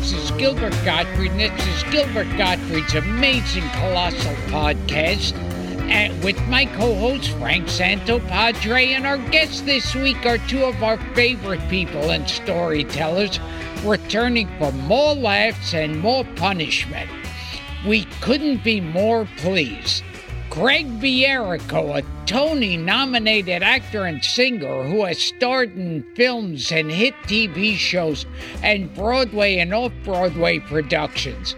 [0.00, 5.34] This is Gilbert Gottfried, and this is Gilbert Gottfried's amazing colossal podcast.
[5.90, 10.96] And with my co-host Frank Santopadre, and our guests this week are two of our
[11.14, 13.38] favorite people and storytellers,
[13.84, 17.10] returning for more laughs and more punishment.
[17.86, 20.02] We couldn't be more pleased.
[20.50, 27.14] Greg Bierico, a Tony nominated actor and singer who has starred in films and hit
[27.22, 28.26] TV shows
[28.60, 31.54] and Broadway and off Broadway productions.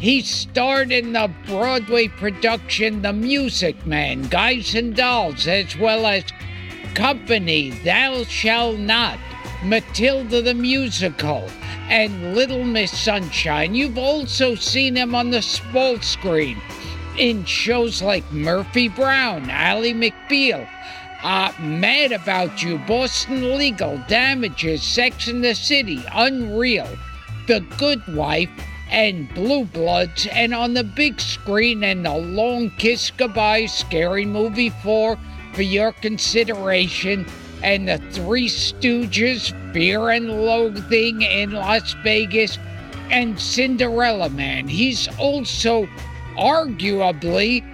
[0.00, 6.24] He starred in the Broadway production The Music Man, Guys and Dolls, as well as
[6.94, 9.18] Company, Thou Shall Not,
[9.64, 11.48] Matilda the Musical,
[11.88, 13.74] and Little Miss Sunshine.
[13.74, 16.60] You've also seen him on the small screen
[17.18, 20.68] in shows like Murphy Brown, Ally McBeal,
[21.22, 26.88] uh, Mad About You, Boston Legal, Damages, Sex in the City, Unreal,
[27.46, 28.50] The Good Wife,
[28.90, 34.70] and Blue Bloods, and on the big screen and The Long Kiss Goodbye, Scary Movie
[34.70, 35.18] 4
[35.54, 37.26] for your consideration,
[37.62, 42.58] and The Three Stooges, Fear and Loathing in Las Vegas,
[43.10, 44.68] and Cinderella Man.
[44.68, 45.88] He's also
[46.36, 47.64] arguably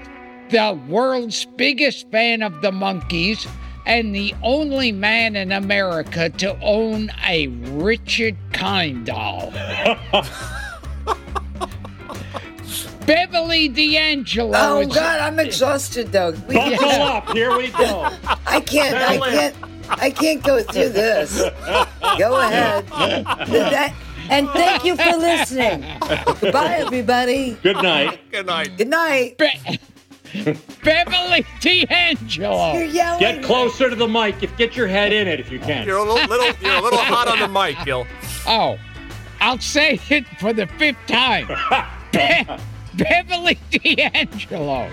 [0.50, 3.48] the world's biggest fan of the Monkees
[3.86, 9.52] and the only man in America to own a Richard Kind doll.
[13.06, 14.52] Beverly D'Angelo.
[14.56, 16.38] Oh God, I'm exhausted, Doug.
[16.46, 17.30] We, Buckle up.
[17.32, 18.08] Here we go.
[18.46, 18.94] I can't.
[18.94, 19.56] I can't.
[19.88, 21.38] I can't go through this.
[22.18, 22.86] Go ahead.
[22.88, 23.94] That-
[24.32, 25.84] and thank you for listening.
[26.40, 27.56] Goodbye, everybody.
[27.62, 28.20] Good night.
[28.30, 28.76] Good night.
[28.78, 29.38] Good night.
[29.38, 29.78] Be-
[30.82, 32.72] Beverly You're D'Angelo.
[32.78, 33.20] yelling.
[33.20, 34.42] Get closer to the mic.
[34.42, 35.86] If get your head in it if you can.
[35.86, 38.06] You're a little, little you're a little hot on the mic, Gil.
[38.46, 38.78] Oh,
[39.40, 41.48] I'll say it for the fifth time.
[42.12, 42.46] Be-
[42.94, 44.90] Beverly D'Angelo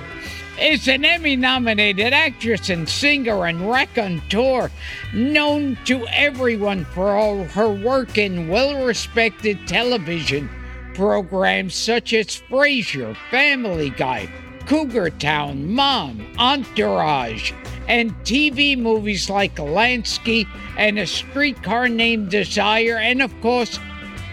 [0.61, 4.69] is an Emmy nominated actress and singer and raconteur
[5.13, 10.49] known to everyone for all her work in well respected television
[10.93, 14.29] programs such as Frasier, Family Guy,
[14.65, 17.53] Cougar Town, Mom, Entourage,
[17.87, 20.45] and TV movies like Lansky
[20.77, 23.79] and A Streetcar Named Desire, and of course,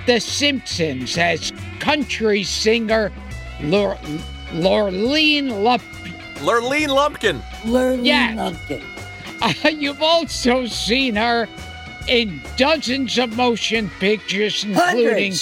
[0.07, 3.13] The Simpsons as country singer
[3.63, 3.99] Lor-
[4.53, 5.81] Lorleen Lup.
[6.41, 7.43] Lurleen Lumpkin.
[7.65, 8.35] Learn Yeah.
[8.35, 8.83] nothing.
[9.43, 11.49] Uh, you've also seen her
[12.09, 15.35] in dozens of motion pictures, including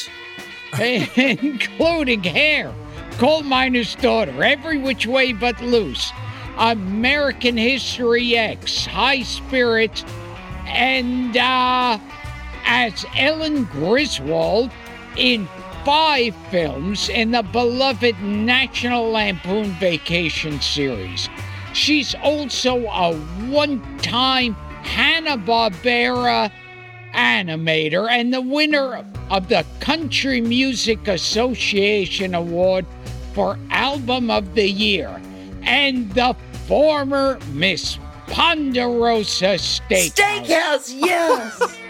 [1.16, 2.72] including Hair,
[3.18, 6.10] Coal Miner's Daughter, Every Which Way But Loose,
[6.58, 10.04] American History X, High Spirits,
[10.66, 11.98] and uh,
[12.64, 14.70] as Ellen Griswold
[15.16, 15.46] in
[15.84, 21.28] five films in the beloved National Lampoon Vacation series.
[21.74, 23.14] She's also a
[23.50, 24.54] one time
[24.84, 26.50] Hanna-Barbera
[27.12, 32.86] animator and the winner of the Country Music Association Award
[33.34, 35.20] for Album of the Year
[35.62, 36.34] and the
[36.66, 40.14] former Miss Ponderosa Steakhouse.
[40.14, 41.78] Steakhouse, yes.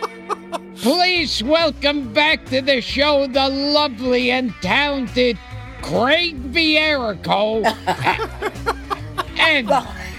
[0.76, 5.38] Please welcome back to the show the lovely and talented
[5.82, 7.64] Craig Vierico
[9.38, 9.68] and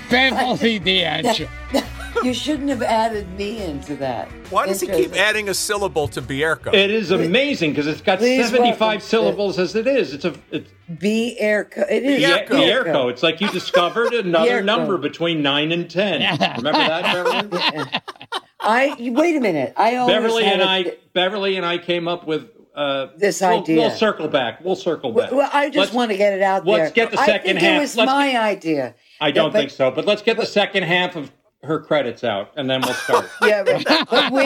[0.10, 1.50] Beverly D'Angelo.
[2.24, 4.28] you shouldn't have added me into that.
[4.50, 6.74] Why does he keep adding a syllable to Bierko?
[6.74, 10.14] It is amazing because it's got Please 75 welcome- syllables as it is.
[10.14, 12.48] It's a it's B air It is Bierko.
[12.50, 13.10] the Airco.
[13.12, 14.66] It's like you discovered another Bierko.
[14.66, 16.22] number between 9 and 10.
[16.58, 17.04] Remember that,
[17.52, 18.42] Beverly?
[18.66, 19.74] I wait a minute.
[19.78, 23.62] I always Beverly and a- I Beverly and I came up with uh, This we'll-
[23.62, 23.78] idea.
[23.78, 24.64] We'll circle back.
[24.64, 25.32] We'll circle back.
[25.32, 26.78] Well, I just Let's- want to get it out there.
[26.80, 27.78] let's get the second I think half.
[27.78, 28.96] It was Let's my get- idea.
[29.22, 31.32] I don't but- think so, but let's get the second half of
[31.64, 33.28] her credits out, and then we'll start.
[33.42, 34.44] Yeah, but, but we,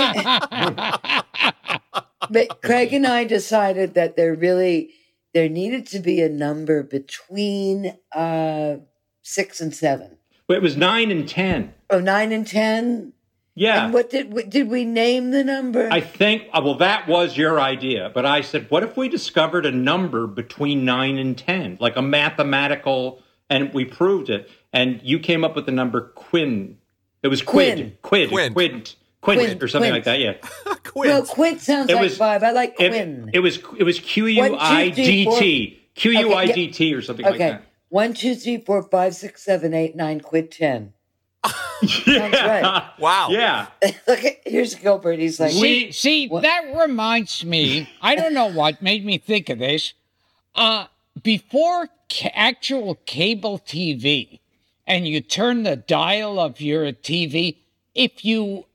[2.29, 4.91] but Craig and I decided that there really
[5.33, 8.75] there needed to be a number between uh,
[9.21, 10.17] six and seven.
[10.47, 11.73] But it was nine and ten.
[11.89, 13.13] Oh, nine and ten.
[13.59, 15.89] Yeah, And what did we, did we name the number?
[15.91, 16.43] I think.
[16.53, 20.27] uh, Well, that was your idea, but I said, what if we discovered a number
[20.27, 25.55] between nine and ten, like a mathematical, and we proved it, and you came up
[25.57, 26.77] with the number quin.
[27.21, 28.53] It was quid, quid, Quint.
[28.53, 29.93] quid, quint, Quint, or something quint.
[29.93, 30.19] like that.
[30.19, 30.35] Yeah,
[30.65, 31.29] no, Quince.
[31.29, 32.43] Quint sounds It like was- five.
[32.43, 33.29] I like it, Quinn.
[33.33, 37.01] it was it was Q U I D T, Q U I D T, or
[37.01, 37.63] something like okay, that.
[37.89, 40.21] one, two, three, four, five, six, seven, eight, nine.
[40.21, 40.93] Quid ten.
[42.05, 42.83] Yeah, right.
[42.99, 43.29] Wow.
[43.29, 43.67] yeah.
[44.07, 45.19] Look, at, here's Gilbert.
[45.19, 46.43] He's like, We- See, see What?
[46.43, 47.89] that reminds me.
[48.01, 49.93] I don't know what made me think of this.
[50.55, 50.87] Uh,
[51.23, 54.39] before ca- actual cable TV,
[54.85, 57.55] and you turn the dial of your TV,
[57.95, 58.65] if you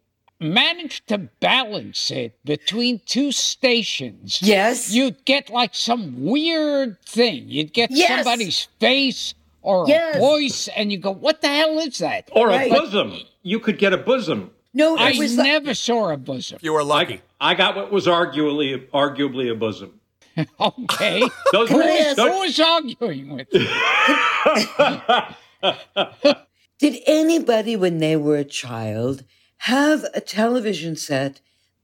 [0.40, 7.44] manage to balance it between two stations, yes, you'd get like some weird thing.
[7.48, 8.24] You'd get Yes.
[8.24, 9.34] somebody's face
[9.64, 10.16] or Yes.
[10.16, 12.70] a voice, and you go, "What the hell is that?" Or Right.
[12.70, 13.18] a bosom.
[13.42, 14.52] You could get a bosom.
[14.72, 16.58] no, I it was like, never saw a bosom.
[16.62, 17.20] You were I, lucky.
[17.40, 20.00] I got what was arguably arguably a bosom.
[20.60, 21.22] Okay,
[21.52, 23.48] Those who were- was, those- who was arguing with?
[23.52, 23.66] you?
[26.78, 29.22] Did anybody, when they were a child,
[29.58, 31.40] have a television set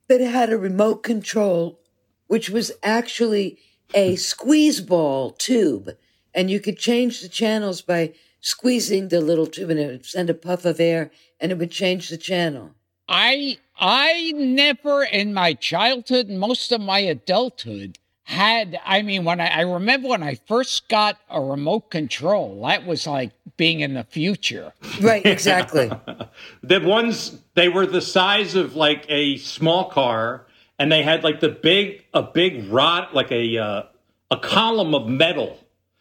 [0.08, 1.78] that had a remote control,
[2.26, 3.56] which was actually
[3.94, 5.90] a squeeze ball tube?
[6.34, 10.30] And you could change the channels by squeezing the little tube, and it would send
[10.30, 12.74] a puff of air, and it would change the channel.
[13.08, 19.48] I I never in my childhood most of my adulthood had I mean when I,
[19.48, 24.04] I remember when I first got a remote control, that was like being in the
[24.04, 24.72] future.
[25.00, 25.90] Right, exactly.
[26.62, 30.46] the ones they were the size of like a small car,
[30.78, 33.82] and they had like the big a big rod like a uh,
[34.30, 35.58] a column of metal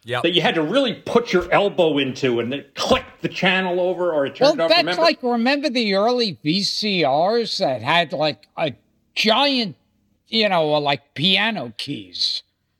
[0.10, 0.24] Yep.
[0.24, 4.12] that you had to really put your elbow into, and it clicked the channel over
[4.12, 4.70] or it Well, turned off.
[4.70, 5.02] that's Remember?
[5.02, 8.74] like remember the early VCRs that had like a
[9.16, 9.76] giant,
[10.28, 12.44] you know, uh, like piano keys.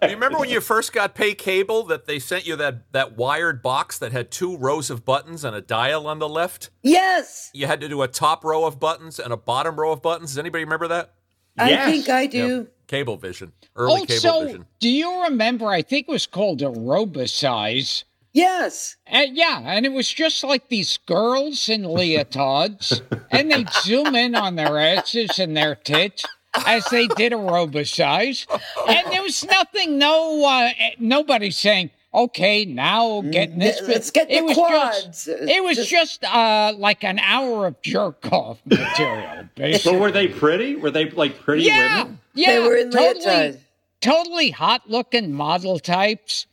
[0.00, 3.60] You remember when you first got pay cable that they sent you that, that wired
[3.62, 6.70] box that had two rows of buttons and a dial on the left?
[6.84, 10.00] yes, You had to do a top row of buttons and a bottom row of
[10.00, 10.30] buttons.
[10.30, 11.14] Does anybody remember that?
[11.58, 11.90] I Yes.
[11.90, 12.68] think I do.
[12.88, 13.52] Cablevision.
[13.76, 14.64] Early also, Cablevision.
[14.80, 15.66] do you remember?
[15.68, 18.04] I think it was called a Robosize.
[18.32, 18.96] Yes.
[19.10, 23.00] Uh, yeah, and it was just like these girls in leotards,
[23.30, 26.24] and they'd zoom in on their asses and their tits
[26.66, 28.46] as they did a robosize,
[28.88, 34.28] and there was nothing, no, uh, nobody saying, "Okay, now getting this." Mm, Let's get
[34.28, 35.24] the it was quads.
[35.26, 39.92] Just, it was Just- just, uh, like an hour of jerk off material, basically.
[39.92, 40.76] But were they pretty?
[40.76, 42.20] Were they like pretty yeah, women?
[42.34, 43.60] yeah, They were in totally,
[44.00, 46.46] totally hot looking model types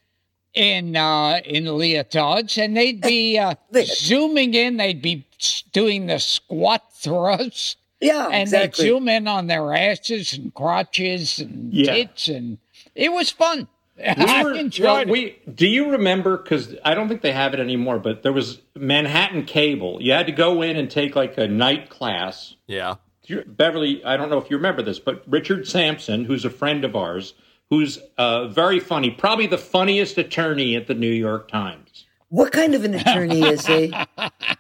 [0.54, 5.28] in uh in leotards and they'd be uh zooming in they'd be
[5.74, 8.86] doing the squat thrust Yeah, and exactly.
[8.86, 11.94] they'd zoom in on their asses and crotches and Yeah.
[11.94, 12.58] tits and
[12.96, 13.68] it was fun
[14.18, 16.38] We i were, enjoyed well, it we, do you remember?
[16.38, 17.98] Because I don't think they have it anymore.
[18.00, 20.00] But there was Manhattan Cable.
[20.02, 22.56] You had to go in and take like a night class.
[22.68, 22.96] Yeah.
[23.48, 26.96] Beverly, I don't know if you remember this, but Richard Sampson, who's a friend of
[26.96, 27.34] ours,
[27.70, 32.06] who's uh, very funny, probably the funniest attorney at the New York Times.
[32.30, 33.94] What kind of an attorney is he?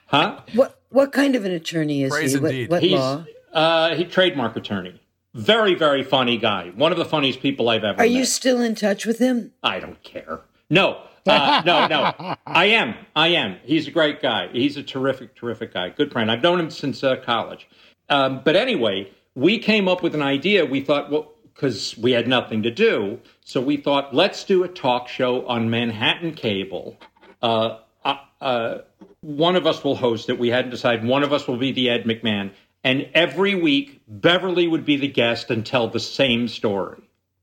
[0.07, 0.39] Huh?
[0.53, 2.39] What What kind of an attorney is Praise he?
[2.39, 2.69] What, indeed.
[2.69, 3.25] what He's law?
[3.51, 5.01] uh, he trademark attorney.
[5.35, 6.71] Very, very funny guy.
[6.77, 8.05] One of the funniest people I've ever met.
[8.05, 8.17] Are met.
[8.17, 9.51] you still in touch with him?
[9.61, 10.39] I don't care.
[10.69, 12.35] No, uh, no, no.
[12.47, 12.95] I am.
[13.17, 13.57] I am.
[13.65, 14.47] He's a great guy.
[14.53, 15.89] He's a terrific, terrific guy.
[15.89, 16.31] Good friend.
[16.31, 17.67] I've known him since uh, college.
[18.07, 20.65] Um, but anyway, we came up with an idea.
[20.65, 24.69] We thought, well, because we had nothing to do, so we thought, let's do a
[24.69, 26.97] talk show on Manhattan Cable.
[27.41, 28.77] Uh, uh, uh,
[29.19, 30.39] one of us will host it.
[30.39, 31.03] We hadn't decided.
[31.03, 32.51] One of us will be the Ed McMahon.
[32.85, 37.01] And every week, Beverly would be the guest and tell the same story.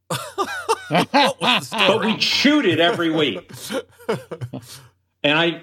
[0.08, 3.50] What was the But we'd shoot it every week.
[5.24, 5.62] and I,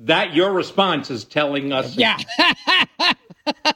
[0.00, 1.94] that your response is telling us.
[1.96, 2.16] Yeah.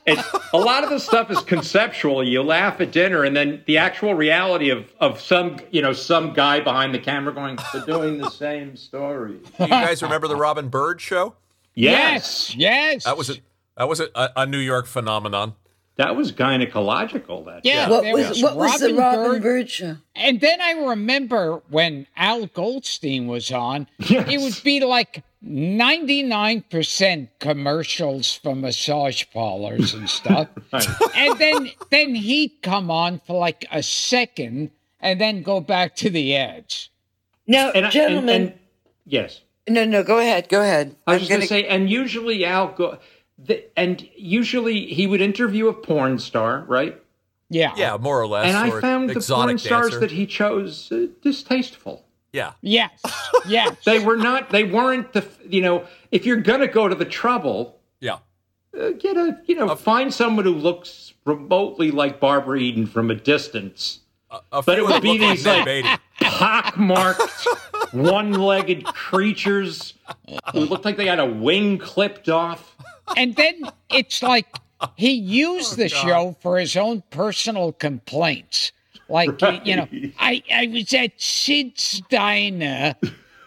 [0.05, 2.23] It's, a lot of the stuff is conceptual.
[2.23, 6.35] You laugh at dinner, and then the actual reality of, of some you know some
[6.35, 10.69] guy behind the camera going, "They're doing the same story." You guys remember the Robin
[10.69, 11.37] Byrd show?
[11.75, 12.55] yes.
[12.55, 13.05] Yes.
[13.05, 13.37] That was a
[13.83, 15.55] that was a, a New York phenomenon.
[15.97, 17.45] that was gynecological.
[17.47, 17.87] That Yeah.
[17.87, 17.91] show.
[17.93, 19.69] What was was what was the Robin Robin Byrd.
[19.79, 19.99] Byrd?
[20.15, 24.29] And then I remember when Al Goldstein was on, Yes.
[24.31, 30.49] it would be like 99% commercials for massage parlors and stuff.
[31.17, 34.71] and then then he'd come on for like a second
[35.01, 36.89] and then go back to the ads.
[37.47, 38.53] Now, And, I- and- gentlemen, and-
[39.05, 39.41] yes.
[39.69, 40.95] no, no, go ahead, go ahead.
[41.07, 42.99] I was I'm going to say, and usually Al go,
[43.45, 47.01] the, and usually he would interview a porn star, right?
[47.51, 47.73] Yeah.
[47.77, 48.47] Yeah, more or less.
[48.47, 50.01] and I found the exotic porn stars dancer.
[50.01, 52.05] that he chose uh, distasteful.
[52.33, 52.53] yeah.
[52.63, 53.01] Yes.
[53.49, 53.77] Yes.
[53.85, 54.51] They were not.
[54.51, 55.27] They weren't the.
[55.49, 58.19] You know, if you're going to go to the trouble, Yeah.
[58.79, 59.41] uh, get a.
[59.47, 63.99] You know, find someone who looks remotely like Barbara Eden from a distance.
[64.53, 65.89] A But it would be these, Ned like- Beatty.
[66.23, 67.47] Pockmarked,
[67.93, 69.95] one-legged creatures
[70.53, 72.77] who looked like they had a wing clipped off.
[73.17, 74.47] And then it's like
[74.97, 78.73] he used the show for his own personal complaints.
[79.09, 79.89] Like you know,
[80.19, 82.95] I I was at Sid's diner,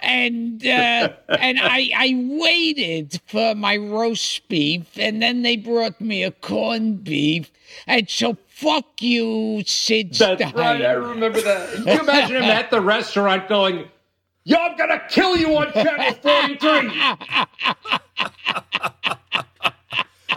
[0.01, 6.23] and uh, and I I waited for my roast beef, and then they brought me
[6.23, 7.51] a corned beef,
[7.87, 10.57] and so fuck you, Sid's That's diner.
[10.57, 10.81] right.
[10.85, 11.73] I remember that.
[11.73, 13.89] Can you imagine him at the restaurant going,
[14.45, 17.01] "Yo, I'm gonna kill you on channel 43."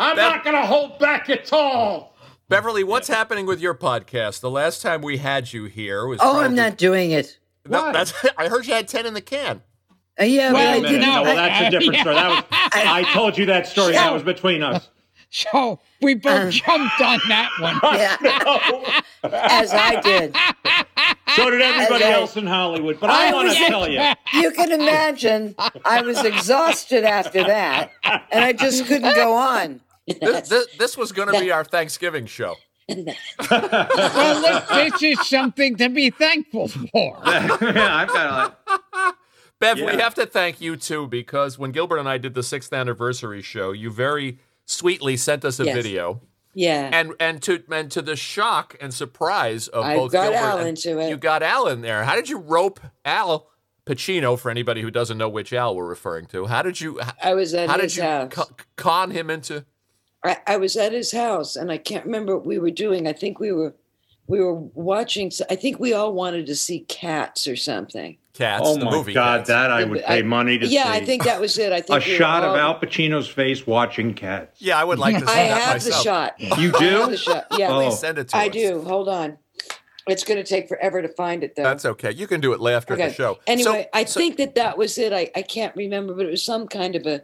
[0.00, 2.16] I'm not gonna hold back at all.
[2.48, 4.40] Beverly, what's happening with your podcast?
[4.40, 6.18] The last time we had you here was.
[6.20, 7.38] Oh, probably- I'm not doing it.
[7.66, 7.92] No, Why?
[7.92, 8.14] that's.
[8.38, 9.62] I heard you had ten in the can.
[10.20, 10.88] Uh, yeah, Well, but I minute.
[10.88, 11.00] didn't.
[11.08, 12.00] no, No, well, that's a different yeah.
[12.02, 12.14] story.
[12.16, 13.92] That was, I told you that story.
[13.92, 14.88] That was between us.
[15.30, 17.78] So we both jumped on that one.
[17.82, 18.16] yeah,
[19.22, 20.34] as I did.
[21.37, 22.99] So did everybody I- else in Hollywood.
[23.00, 24.00] But I, I want to tell you,
[24.35, 25.54] You can imagine
[25.85, 29.80] I was exhausted after that, and I just couldn't go on.
[30.06, 32.56] This, this, this was going to be our Thanksgiving show.
[32.88, 37.18] Well, look, this is something to be thankful for.
[37.26, 39.14] yeah, I've got a
[39.61, 42.73] Bev, we have to thank you too because when Gilbert and I did the sixth
[42.73, 45.75] anniversary show, you very sweetly sent us a Yes.
[45.75, 46.20] video.
[46.58, 46.90] Yeah.
[46.92, 50.58] And and to and to the shock and surprise of I both got Gilbert Al
[50.66, 51.08] into it.
[51.08, 52.02] You got Al in there.
[52.02, 53.48] How did you rope Al
[53.86, 56.46] Pacino for anybody who doesn't know which Al we're referring to?
[56.46, 58.32] How did you I was at how did his you house.
[58.32, 59.66] co- con him into
[60.24, 63.06] I, I was at his house, and I can't remember what we were doing.
[63.06, 63.76] I think we were
[64.26, 65.30] we were watching.
[65.48, 68.18] I think we all wanted to see Cats or something.
[68.38, 68.62] Cats?
[68.64, 69.49] Oh the my movie God, Cats.
[69.49, 70.88] that I would pay I- money to yeah, see.
[70.88, 71.73] Yeah, I think that was it.
[71.73, 74.62] I think a we were shot of Al Pacino's face watching cats.
[74.62, 76.35] Yeah, I would like to see I that have the shot.
[76.40, 77.11] You I have do?
[77.11, 77.47] the shot.
[77.59, 77.80] Yeah, Oh.
[77.80, 78.52] Please send it to I us.
[78.52, 78.83] do.
[78.83, 79.38] Hold on.
[80.07, 81.64] It's going to take forever to find it, though.
[81.64, 82.12] That's okay.
[82.12, 83.38] You can do it after the show.
[83.47, 85.12] Anyway, So- I so- think that that was it.
[85.12, 87.23] I, I can't remember, but it was some kind of a.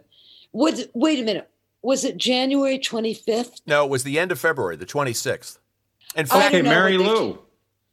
[0.51, 1.49] Was wait a minute?
[1.81, 3.61] Was it January twenty fifth?
[3.65, 5.59] no, it was the end of February, the 26th.
[6.15, 7.39] In fact, Okay, know Mary what they- Lou.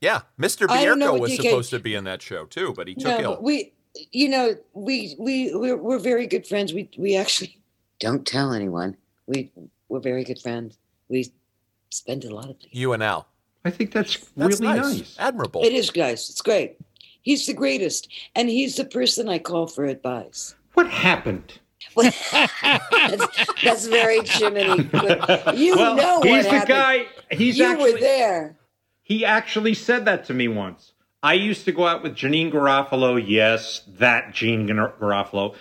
[0.02, 0.66] Yeah, Mr.
[0.68, 3.04] I Bierko was you supposed get- to be in that show too, but he took
[3.04, 3.30] No, ill.
[3.36, 3.72] but we,
[4.10, 6.74] you know, we we we're, we're very good friends.
[6.74, 7.58] We we actually
[8.00, 8.96] don't tell anyone.
[9.26, 9.50] We
[9.88, 10.76] we're very good friends.
[11.08, 11.32] We
[11.90, 12.58] spend a lot of.
[12.60, 12.68] Time.
[12.72, 13.26] You and Al.
[13.64, 14.98] I think that's, That's really nice.
[14.98, 15.16] nice.
[15.20, 15.62] Admirable.
[15.62, 16.28] It is, guys.
[16.28, 16.76] It's great.
[17.22, 20.56] He's the greatest, and he's the person I call for advice.
[20.74, 21.60] What happened?
[21.96, 24.88] that's, that's very Jiminy.
[25.56, 27.06] You well, know what he's the guy.
[27.30, 28.56] He's you actually were there.
[29.12, 30.92] He actually said that to me once.
[31.22, 33.22] I used to go out with Janeane Garofalo.
[33.22, 35.54] Yes, that Gene Gar- Garofalo,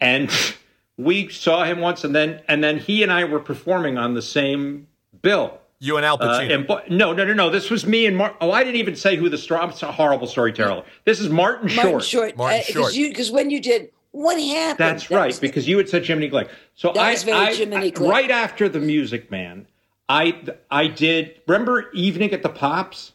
[0.00, 0.30] and
[0.98, 4.20] we saw him once, and then and then he and I were performing on the
[4.20, 4.86] same
[5.22, 5.58] bill.
[5.78, 6.54] you and Al Uh, Pacino.
[6.88, 7.48] and no, no, no, no.
[7.48, 8.36] This was me and Mark.
[8.42, 9.62] Oh, I didn't even say who the story.
[9.62, 10.84] I'm a horrible storyteller.
[11.06, 11.84] This is Martin Short.
[11.86, 12.36] Martin Short.
[12.36, 12.94] Martin Because Short.
[12.94, 14.78] you because when you did, what happened?
[14.78, 16.50] That's That right, was- because you had said Jiminy Glick.
[16.74, 18.10] So That I, was very I- Jiminy I- Glick.
[18.10, 19.66] right after the Music Man,
[20.10, 21.40] I I did.
[21.46, 23.12] Remember Evening at the Pops?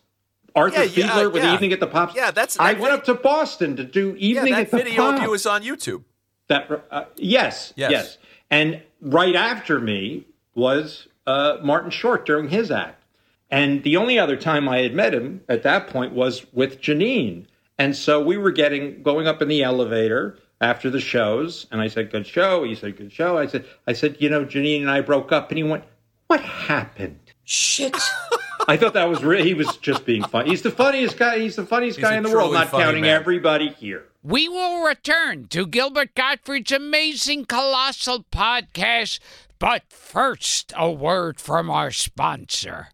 [0.56, 1.54] Arthur Yeah, yeah, Fiedler with yeah.
[1.54, 2.16] Evening at the Pops.
[2.16, 5.04] Yeah, that's- I that went up to Boston to do Evening that at the video
[5.04, 5.20] Pops.
[5.20, 6.04] of you is on YouTube.
[6.48, 7.92] That uh, yes, Yes.
[7.92, 8.18] yes,
[8.50, 10.24] And right after me
[10.54, 13.04] was uh, Martin Short during his act.
[13.52, 17.46] And the only other time I had met him at that point was with Janeane.
[17.78, 21.90] And so we were getting going up in the elevator after the shows, and I
[21.90, 24.90] said, "Good show." He said, "Good show." I said, "I said, you know, Janeane and
[24.90, 25.84] I broke up," and he went,
[26.28, 27.96] "What happened?" shit.
[28.68, 30.50] I thought that was really, he was just being funny.
[30.50, 31.38] He's the funniest guy.
[31.38, 33.12] He's the funniest He's guy in the world, not counting man.
[33.12, 34.06] everybody here.
[34.24, 39.20] we will return to Gilbert Gottfried's amazing colossal podcast.
[39.60, 42.88] But first, a word from our sponsor.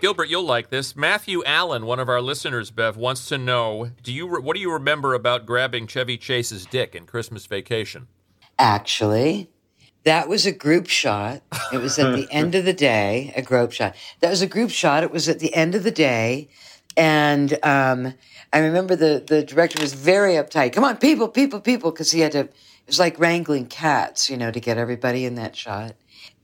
[0.00, 0.96] Gilbert, you'll like this.
[0.96, 4.60] Matthew Allen, one of our listeners, Bev, wants to know: Do you re- what do
[4.62, 8.08] you remember about grabbing Chevy Chase's dick in Christmas Vacation?
[8.58, 9.50] Actually,
[10.06, 11.42] that was a group shot.
[11.72, 13.94] It was at the end of the day, a group shot.
[14.20, 15.02] That was a group shot.
[15.02, 16.48] It was at the end of the day.
[16.96, 18.14] And um,
[18.52, 20.72] I remember the, the director was very uptight.
[20.72, 22.54] Come on, people, people, people, because he had to, it
[22.86, 25.94] was like wrangling cats, you know, to get everybody in that shot.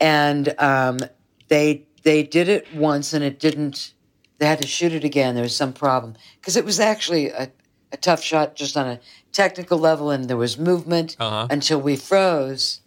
[0.00, 0.98] And um,
[1.48, 3.94] they they did it once and it didn't,
[4.38, 5.36] they had to shoot it again.
[5.36, 7.52] There was some problem because it was actually a,
[7.92, 9.00] a tough shot just on a
[9.30, 11.46] technical level and there was movement Uh-huh.
[11.48, 12.80] until we froze.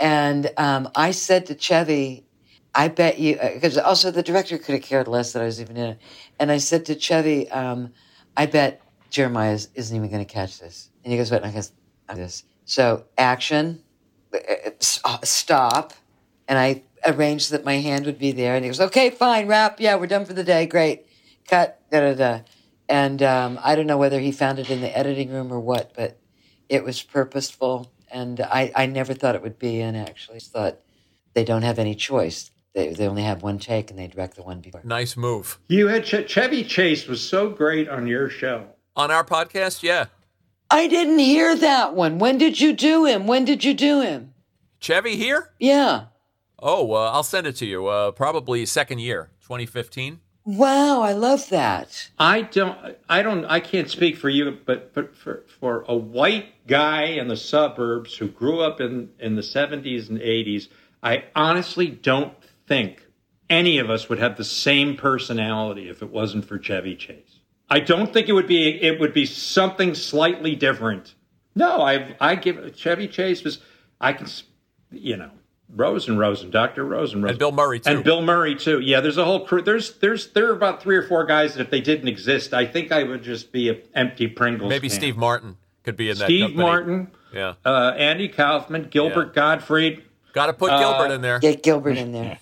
[0.00, 2.24] And um, I said to Chevy,
[2.74, 5.76] I bet you, because also the director could have cared less that I was even
[5.76, 5.98] in it.
[6.38, 7.92] And I said to Chevy, um,
[8.36, 8.80] I bet
[9.10, 10.88] Jeremiah is, isn't even going to catch this.
[11.04, 11.42] And he goes, what?
[11.42, 11.72] And I goes,
[12.14, 12.44] this.
[12.64, 13.82] So action,
[14.32, 14.70] uh,
[15.04, 15.92] uh, stop.
[16.48, 18.54] And I arranged that my hand would be there.
[18.54, 19.80] And he goes, okay, fine, wrap.
[19.80, 20.66] Yeah, we're done for the day.
[20.66, 21.06] Great.
[21.48, 21.80] Cut.
[21.90, 22.40] Da da da.
[22.88, 25.92] And um, I don't know whether he found it in the editing room or what,
[25.94, 26.18] but
[26.68, 27.92] it was purposeful.
[28.10, 30.36] And I, I never thought it would be in, actually.
[30.36, 30.76] I thought
[31.34, 32.50] they don't have any choice.
[32.74, 34.82] They, they only have one take and they direct the one before.
[34.84, 35.58] Nice move.
[35.68, 38.66] You had Ch- Chevy Chase was so great on your show.
[38.96, 40.06] On our podcast, yeah.
[40.70, 42.18] I didn't hear that one.
[42.18, 43.26] When did you do him?
[43.26, 44.34] When did you do him?
[44.78, 45.50] Chevy here?
[45.58, 46.04] Yeah.
[46.60, 47.86] Oh, uh, I'll send it to you.
[47.86, 50.20] Uh, probably second year, 2015.
[50.44, 52.10] Wow, I love that.
[52.18, 56.66] I don't, I don't, I can't speak for you, but but for for a white
[56.66, 60.68] guy in the suburbs who grew up in in the seventies and eighties,
[61.02, 62.32] I honestly don't
[62.66, 63.06] think
[63.50, 67.40] any of us would have the same personality if it wasn't for Chevy Chase.
[67.68, 68.82] I don't think it would be.
[68.82, 71.14] It would be something slightly different.
[71.54, 73.60] No, I I give Chevy Chase was.
[74.00, 74.26] I can,
[74.90, 75.30] you know,
[75.74, 77.90] Rosen Rosen, Doctor Rosen Rosen, And Bill Murray, too.
[77.90, 78.80] and Bill Murray too.
[78.80, 79.62] Yeah, there's a whole crew.
[79.62, 82.66] There's there's there are about three or four guys that if they didn't exist, I
[82.66, 84.68] think I would just be an empty Pringles.
[84.68, 84.96] Maybe can.
[84.98, 86.62] Steve Martin could be in that Steve company.
[86.62, 87.54] Martin, Yeah.
[87.64, 89.34] uh, Andy Kaufman, Gilbert Yeah.
[89.34, 90.02] Gottfried.
[90.32, 91.38] Got to put Uh, Gilbert in there.
[91.38, 92.38] Get Gilbert in there.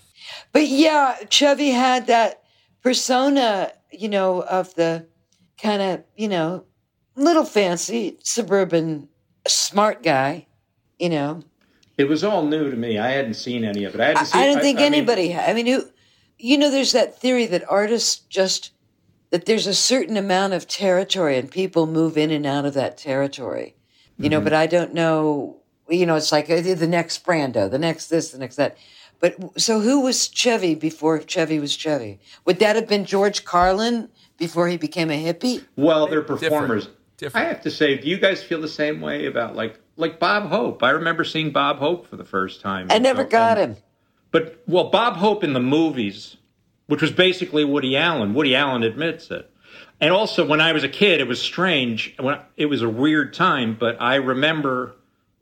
[0.51, 2.43] But yeah, Chevy had that
[2.83, 5.05] persona, you know, of the
[5.61, 6.65] kind of, you know,
[7.15, 9.07] little fancy suburban
[9.47, 10.47] smart guy,
[10.97, 11.43] you know.
[11.99, 12.97] It was all new to me.
[12.97, 13.99] I hadn't seen any of it.
[14.01, 15.31] I, I, hadn't seen, I don't think I mean, anybody.
[15.33, 15.83] ha- I mean, who,
[16.37, 18.71] you know, there's that theory that artists just
[19.31, 22.97] that there's a certain amount of territory and people move in and out of that
[22.97, 23.75] territory,
[24.17, 24.31] you Mm-hmm.
[24.31, 24.41] know.
[24.41, 25.57] But I don't know.
[25.89, 28.77] You know, it's like uh, the next Brando, the next this, the next that.
[29.19, 32.19] But so, who was Chevy before Chevy was Chevy?
[32.45, 34.07] Would that have been George Carlin
[34.37, 35.65] before he became a hippie?
[35.75, 36.87] Well, they're performers.
[37.17, 37.45] Different.
[37.45, 40.49] I have to say, do you guys feel the same way about like like Bob
[40.49, 40.81] Hope?
[40.81, 42.87] I remember seeing Bob Hope for the first time.
[42.89, 43.75] I never And- got him.
[44.31, 46.37] But well, Bob Hope in the movies,
[46.87, 48.33] which was basically Woody Allen.
[48.33, 49.49] Woody Allen admits it.
[50.01, 52.15] And also, when I was a kid, it was strange.
[52.19, 54.95] When it was a weird time, but I remember,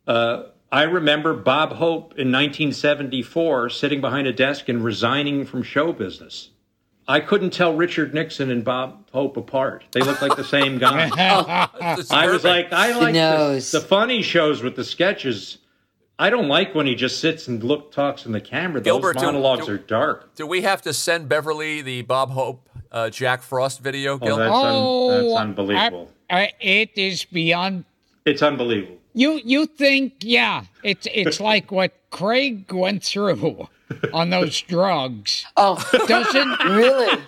[0.07, 5.93] uh, I remember Bob Hope in 1974 sitting behind a desk and resigning from show
[5.93, 6.49] business.
[7.07, 9.85] I couldn't tell Richard Nixon and Bob Hope apart.
[9.91, 11.05] They looked like the same guy.
[11.97, 15.59] It's I was like, I like the, the funny shows with the sketches.
[16.19, 18.81] I don't like when he just sits and look talks in the camera.
[18.81, 20.35] Those Gilbert, do- monologues do- are dark.
[20.35, 24.37] Do we have to send Beverly the Bob Hope, uh, Jack Frost video, Oh, Gil?
[24.37, 26.11] that's, un- Oh, that's unbelievable.
[26.29, 27.85] I- I- it is beyond.
[28.25, 28.95] it's unbelievable.
[29.13, 30.65] You you think yeah?
[30.83, 33.67] It's it's like what Craig went through
[34.13, 35.45] on those drugs.
[35.56, 37.21] Oh, Doesn't really?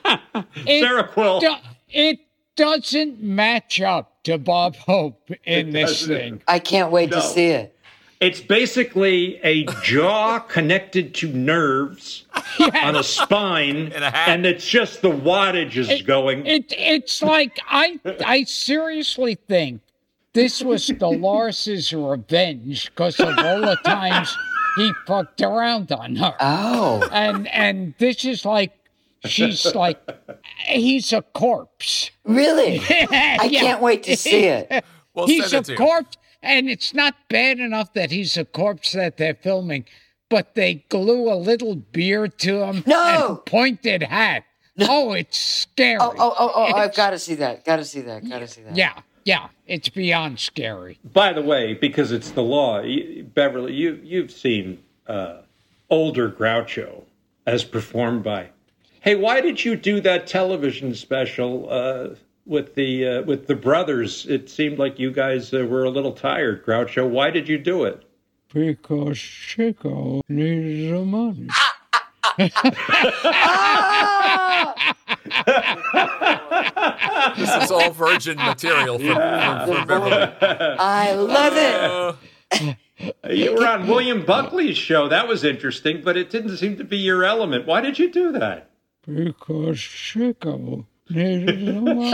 [0.65, 0.81] it?
[0.81, 1.39] Sarah Quill.
[1.39, 1.55] do-
[1.89, 2.19] it
[2.55, 6.15] doesn't match up to Bob Hope in this doesn't.
[6.15, 6.41] thing.
[6.47, 7.75] I can't wait to see it.
[8.19, 12.25] It's basically a jaw connected to nerves
[12.73, 16.45] on a spine, And a and it's just the wattage is going.
[16.45, 19.79] It it's like I I seriously think
[20.33, 24.37] this was Dolores' revenge because of all the times
[24.77, 26.35] he fucked around on her.
[26.39, 28.71] Oh, and and this is like
[29.25, 29.99] she's like
[30.65, 32.11] he's a corpse.
[32.23, 32.79] really?
[32.89, 34.83] I can't wait to see it.
[35.13, 35.77] We'll he's send a it to you.
[35.77, 39.85] corpse, and it's not bad enough that he's a corpse that they're filming,
[40.29, 43.03] but they glue a little beard to him No!
[43.27, 44.43] and a pointed hat.
[44.81, 45.97] Oh, it's scary.
[45.99, 46.63] Oh, oh, oh, oh!
[46.73, 47.65] I've got to see that.
[47.65, 48.29] Got to see that.
[48.29, 48.77] Got to see that.
[48.77, 48.93] Yeah,
[49.29, 50.97] yeah, it's beyond scary.
[51.03, 55.41] By the way, because it's the law, you, Beverly, you you've seen uh,
[55.87, 57.03] older Groucho
[57.45, 58.49] as performed by.
[59.01, 62.15] Hey, why did you do that television special uh,
[62.47, 66.13] with the uh, with the brothers, it seemed like you guys uh, were a little
[66.13, 66.65] tired.
[66.65, 68.03] Groucho, why did you do it?
[68.51, 71.49] Because Chico needs the money.
[77.37, 80.33] This is all virgin material from, from, from Beverly.
[80.79, 82.15] I love it.
[82.53, 82.73] Uh,
[83.29, 85.07] You were on William Buckley's show.
[85.07, 87.65] That was interesting, but it didn't seem to be your element.
[87.65, 88.71] Why did you do that?
[89.07, 92.11] Because Chico needed the money.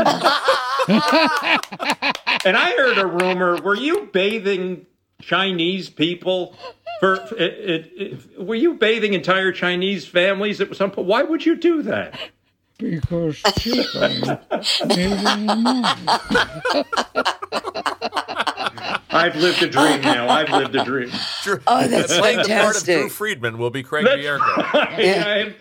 [2.46, 3.60] And I heard a rumor.
[3.62, 4.86] Were you bathing
[5.26, 6.56] Chinese people?
[7.00, 11.08] For it, it, it, were you bathing entire Chinese families at some point?
[11.08, 12.18] Why would you do that?
[12.78, 14.40] Because Chico needed
[15.20, 16.86] the money.
[19.10, 20.28] I've lived a dream now.
[20.30, 21.10] I've lived a dream.
[21.44, 22.84] Drew, Oh, that's playing the part of.
[22.84, 24.40] Drew Friedman will be Craig Bierko.
[24.74, 25.00] right.
[25.04, 25.26] Yeah.
[25.26, 25.56] I'm,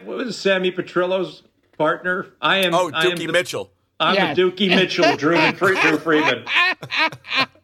[0.00, 1.42] I'm was Sammy Petrillo's
[1.76, 2.26] partner?
[2.40, 2.74] I am.
[2.74, 3.70] Oh, I am Dookie the- Mitchell.
[4.00, 4.34] I'm Yeah.
[4.34, 6.44] the Dookie Mitchell, Drew, Drew Friedman.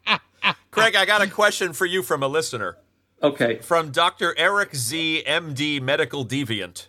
[0.71, 2.77] Craig, I got a question for you from a listener.
[3.23, 3.59] Okay.
[3.59, 4.35] From Dr.
[4.39, 6.87] Eric Z, MD, Medical Deviant,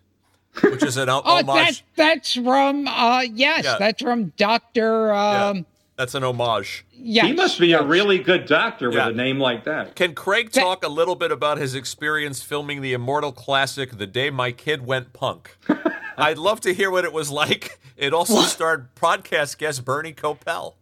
[0.62, 1.84] which is an o- Oh, homage.
[1.96, 3.78] that, that's from, uh, yes, Yeah.
[3.80, 5.08] that's from Dr.
[5.08, 5.66] Yeah, Um,
[5.98, 6.86] that's an homage.
[6.94, 7.26] yes.
[7.26, 9.10] He must be a really good doctor with Yeah.
[9.10, 9.96] a name like that.
[9.96, 14.30] Can Craig talk a little bit about his experience filming the immortal classic The Day
[14.30, 15.58] My Kid Went Punk?
[16.18, 17.80] I'd love to hear what it was like.
[17.98, 20.74] It also starred podcast guest Bernie Kopell.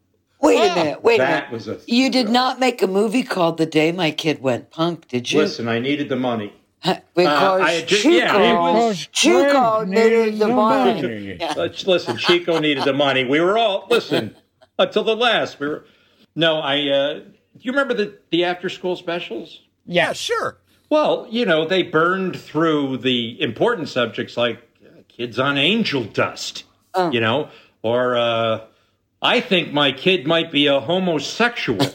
[0.42, 1.04] Wait a minute.
[1.04, 1.52] Wait a minute.
[1.52, 1.80] was a.
[1.86, 5.40] You did not make a movie called The Day My Kid Went Punk, did you?
[5.40, 6.54] Listen, I needed the money.
[6.82, 11.02] because Uh, I Chico, yeah, was- Chico needed the money.
[11.02, 11.40] money.
[11.86, 12.16] Listen.
[12.18, 13.26] Chico needed the money.
[13.26, 14.36] We were all listen
[14.80, 15.60] until the last.
[15.60, 15.86] We were.
[16.36, 16.88] No, I.
[16.88, 17.24] uh Do
[17.60, 19.60] you remember the the after school specials?
[19.86, 20.18] Yeah, Yes.
[20.18, 20.58] sure.
[20.90, 26.64] Well, you know, they burned through the important subjects like uh, kids on angel dust,
[27.12, 27.50] you know,
[27.84, 28.62] or uh,
[29.22, 31.86] I think my kid might be a homosexual,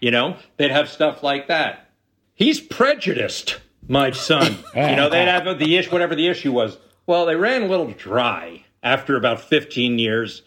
[0.00, 1.90] you know, they'd have stuff like that.
[2.34, 4.58] He's prejudiced, my son.
[4.74, 6.78] you know, they'd have the issue, whatever the issue was.
[7.06, 10.42] Well, they ran a little dry after about 15 years.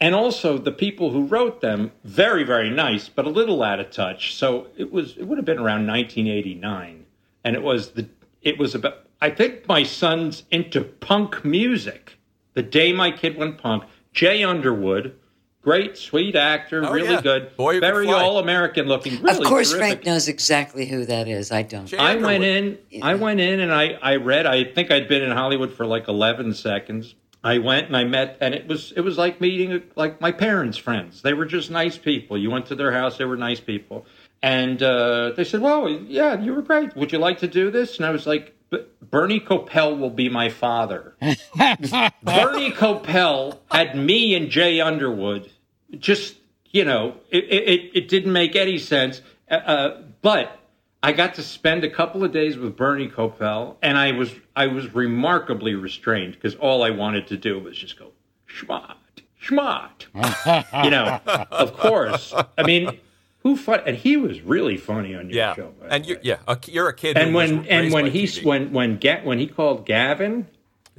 [0.00, 3.90] And also the people who wrote them, very, very nice, but a little out of
[3.90, 4.34] touch.
[4.34, 7.04] So it was, it would have been around 1989
[7.44, 8.08] and it was the
[8.42, 12.18] it was about I think my son's into punk music.
[12.54, 15.16] The day my kid went punk, Jay Underwood,
[15.64, 17.20] great sweet actor, Oh, really yeah.
[17.22, 19.20] good, Boy very all American looking.
[19.22, 19.86] Really of course, terrific.
[19.88, 21.50] Frank knows exactly who that is.
[21.50, 21.86] I don't.
[21.86, 22.78] Jay I went Underwood.
[22.92, 23.02] in.
[23.02, 24.46] I went in and I I read.
[24.46, 27.14] I think I'd been in Hollywood for like eleven seconds.
[27.42, 30.78] I went and I met, and it was it was like meeting like my parents'
[30.78, 31.22] friends.
[31.22, 32.38] They were just nice people.
[32.38, 34.06] You went to their house; they were nice people,
[34.42, 36.96] and uh, they said, "Well, yeah, you were great.
[36.96, 38.78] Would you like to do this?" And I was like, "B-
[39.10, 45.50] "Bernie Kopell will be my father." Bernie Kopell had me and Jay Underwood.
[45.98, 46.36] Just
[46.70, 49.20] you know, it it, it didn't make any sense.
[49.50, 50.58] Uh, Uh, but
[51.02, 54.66] I got to spend a couple of days with Bernie Kopell, and I was I
[54.68, 58.12] was remarkably restrained because all I wanted to do was just go
[58.48, 58.96] schmott,
[59.40, 60.06] schmott.
[60.84, 62.32] you know, of course.
[62.56, 62.98] I mean,
[63.42, 63.80] who fun?
[63.86, 65.72] And he was really funny on your Yeah, show.
[65.80, 66.20] by and you, way.
[66.24, 67.18] yeah, a, you're a kid.
[67.18, 68.44] and when and when he TV.
[68.44, 70.46] when when Ga- when he called Gavin,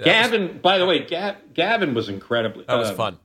[0.01, 0.59] Gavin.
[0.61, 2.65] By the way, Ga- Gavin was incredibly.
[2.67, 3.17] that was uh, fun.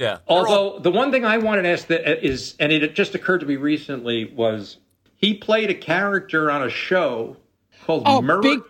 [0.00, 2.94] Yeah, They're all- Although the one thing I wanted to ask that is, and it
[2.94, 4.78] just occurred to me recently, was
[5.14, 7.36] he played a character on a show
[7.84, 8.60] called Oh, Mur- big.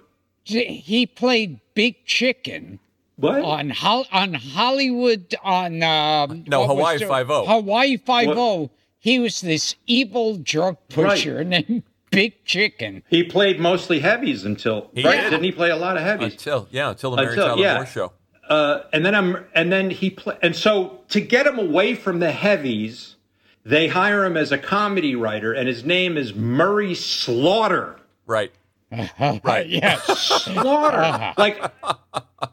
[0.44, 2.80] He played Big Chicken
[3.16, 3.42] what?
[3.44, 7.46] on Hol- on Hollywood on um, No, Hawaii Five-O.
[7.46, 8.70] Hawaii Five O.
[8.98, 13.04] He was this evil drug pusher named Big Chicken.
[13.08, 15.20] he played mostly heavies until He right?
[15.20, 15.30] did.
[15.30, 16.32] Didn't he play a lot of heavies?
[16.32, 17.74] until yeah, until the Mary Until- Tyler yeah.
[17.76, 18.12] Moore show.
[18.50, 22.18] Uh, and then I'm and then he play, and so to get him away from
[22.18, 23.16] the heavies,
[23.64, 27.96] they hire him as a comedy writer, and his name is Murray Slaughter.
[28.26, 28.52] Right.
[29.44, 29.68] Right.
[29.68, 30.02] Yes.
[30.44, 31.32] Slaughter.
[31.38, 31.62] like,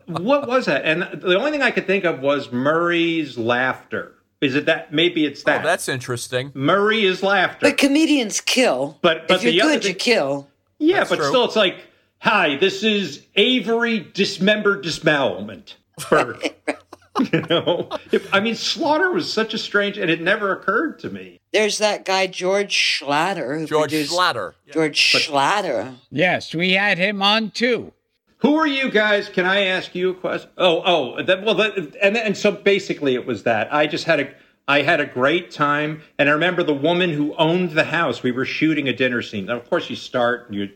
[0.05, 0.85] what was that?
[0.85, 4.13] And the only thing I could think of was Murray's laughter.
[4.39, 4.93] Is it that?
[4.93, 5.61] Maybe it's that.
[5.61, 6.51] Oh, that's interesting.
[6.53, 7.57] Murray is laughter.
[7.69, 8.99] But comedians kill.
[9.01, 10.47] But- but if you're the other good, you kill.
[10.77, 11.27] yeah, That's but true.
[11.29, 11.77] still, it's like,
[12.19, 15.75] hi, this is Avery Dismembered Dismemberment.
[16.09, 16.53] Bird.
[17.33, 21.09] you know, If- I mean, slaughter was such a strange, and it never occurred to
[21.09, 21.39] me.
[21.53, 23.59] There's that guy George Schlatter.
[23.59, 24.53] Who George produced- Schlatter.
[24.71, 25.95] George Schlatter.
[26.11, 27.93] yes, we had him on too.
[28.39, 29.29] Who are you guys?
[29.29, 30.51] Can I ask you a question?
[30.59, 34.19] Oh, oh, that, well, that, and and so basically it was that I just had
[34.19, 34.29] a
[34.67, 38.21] I had a great time, and I remember the woman who owned the house.
[38.21, 39.45] We were shooting a dinner scene.
[39.45, 40.69] Now, of course, you start and you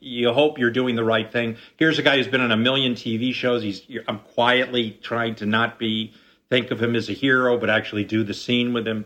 [0.00, 1.56] you hope you're doing the right thing.
[1.76, 3.62] Here's a guy who's been on a million TV shows.
[3.62, 6.12] He's I'm quietly trying to not be
[6.50, 9.04] think of him as a hero, but actually do the scene with him.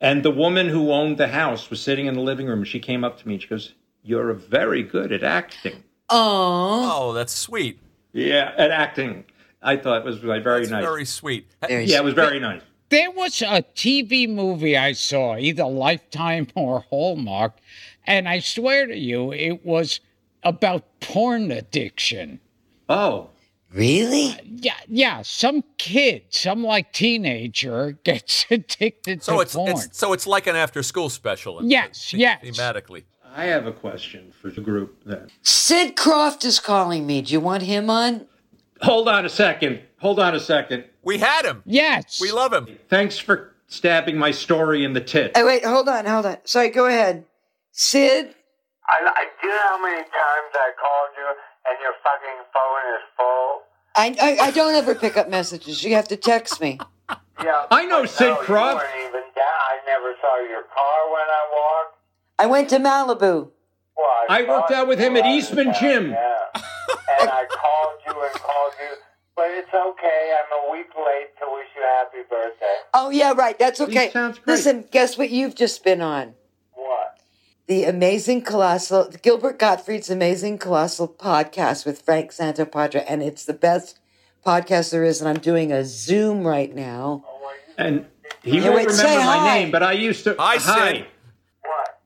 [0.00, 2.64] And the woman who owned the house was sitting in the living room.
[2.64, 5.84] She came up to me and she goes, You're very good at acting.
[6.10, 7.78] Oh, Oh, that's sweet.
[8.12, 9.24] Yeah, at acting.
[9.62, 10.84] I thought it was like, very That's nice.
[10.84, 11.46] very sweet.
[11.66, 12.60] very yeah, it was very nice.
[12.90, 17.56] There was a TV movie I saw, either Lifetime or Hallmark,
[18.06, 20.00] and I swear to you, it was
[20.42, 22.40] about porn addiction.
[22.88, 23.30] Oh,
[23.72, 24.30] really?
[24.32, 25.22] Uh, yeah, yeah.
[25.22, 29.70] Some kid, some like teenager, gets addicted So to it's, porn.
[29.70, 31.60] it's so it's like an after school special.
[31.64, 32.44] Yes, the- yes.
[32.44, 33.04] Thematically.
[33.34, 35.30] I have a question for the group then.
[35.42, 37.22] Sid Krofft is calling me.
[37.22, 38.26] Do you want him on?
[38.82, 39.80] Hold on a second.
[40.00, 40.84] Hold on a second.
[41.02, 41.62] We had him.
[41.64, 42.66] yes, We love him.
[42.90, 45.32] Thanks for stabbing my story in the tit.
[45.34, 46.36] Oh, wait, hold on, hold on.
[46.44, 47.24] Sorry, go ahead.
[47.70, 48.34] Sid?
[48.88, 51.28] I, I do you know how many times I called you
[51.68, 53.62] and your fucking phone is full.
[53.94, 55.84] I, I, I don't ever pick up messages.
[55.84, 56.78] You have to text me.
[57.42, 58.82] Yeah, I know Sid no, Krofft.
[59.06, 59.58] Even down.
[59.60, 61.96] I never saw your car when I walked.
[62.38, 63.50] I went to Malibu.
[63.96, 66.10] Well, I worked out with him at Eastman town, Gym.
[66.10, 66.62] Yeah.
[67.20, 68.96] and I called you and called you,
[69.36, 70.34] but it's okay.
[70.38, 72.76] I'm a week late to wish you a happy birthday.
[72.94, 73.58] Oh, yeah, right.
[73.58, 74.10] That's okay.
[74.10, 74.54] sounds great.
[74.54, 76.34] Listen, guess what you've just been on?
[77.66, 77.74] What?
[77.74, 83.98] The Amazing Colossal, Gilbert Gottfried's Amazing Colossal podcast with Frank Santopadre, and it's the best
[84.44, 85.20] podcast there is.
[85.20, 87.24] And I'm doing a Zoom right now.
[87.78, 88.06] And
[88.42, 89.58] he Yeah, won't wait, remember my hi.
[89.60, 90.36] name, but I used to.
[90.38, 91.06] Hi, Sid.
[91.62, 91.98] What?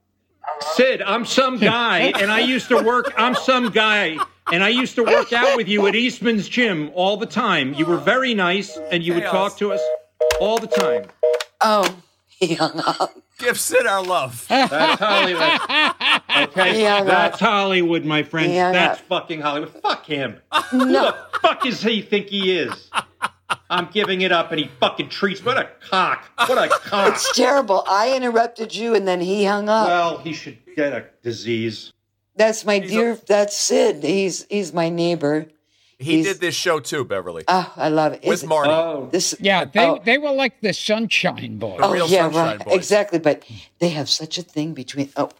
[0.75, 3.13] Sid, I'm some guy, and I used to work.
[3.17, 4.17] I'm some guy,
[4.51, 7.73] and I used to work out with you at Eastman's gym all the time.
[7.73, 9.81] You were very nice, and you would talk to us
[10.39, 11.05] all the time.
[11.61, 13.11] Oh, he hung up.
[13.37, 14.45] Give Sid our love.
[14.49, 16.49] That's Hollywood.
[16.49, 17.05] Okay, Yeah, right.
[17.05, 18.51] that's Hollywood, my friend.
[18.51, 19.07] Yeah, that's right.
[19.09, 19.69] fucking Hollywood.
[19.81, 20.37] Fuck him.
[20.71, 22.89] Who the fuck is he think he is?
[23.69, 25.43] I'm giving it up, and he fucking treats.
[25.43, 26.25] What a cock.
[26.47, 27.13] What a cock.
[27.13, 27.83] It's terrible.
[27.87, 29.87] I interrupted you, and then he hung up.
[29.87, 31.93] Well, he should get a disease.
[32.35, 33.15] that's my dear.
[33.27, 34.03] that's Sid.
[34.03, 35.47] He's he's my neighbor.
[35.99, 38.23] He He's- did this show too, Beverly, Oh, I love it.
[38.23, 38.69] with Is- Marty.
[38.69, 39.65] Oh, This, yeah.
[39.65, 41.79] They oh, they were like the Sunshine Boys.
[41.81, 42.65] oh, real yeah, Sunshine right.
[42.65, 42.75] Boys.
[42.75, 43.17] Exactly.
[43.19, 43.43] But
[43.79, 45.09] they have such a thing between.
[45.17, 45.31] Oh,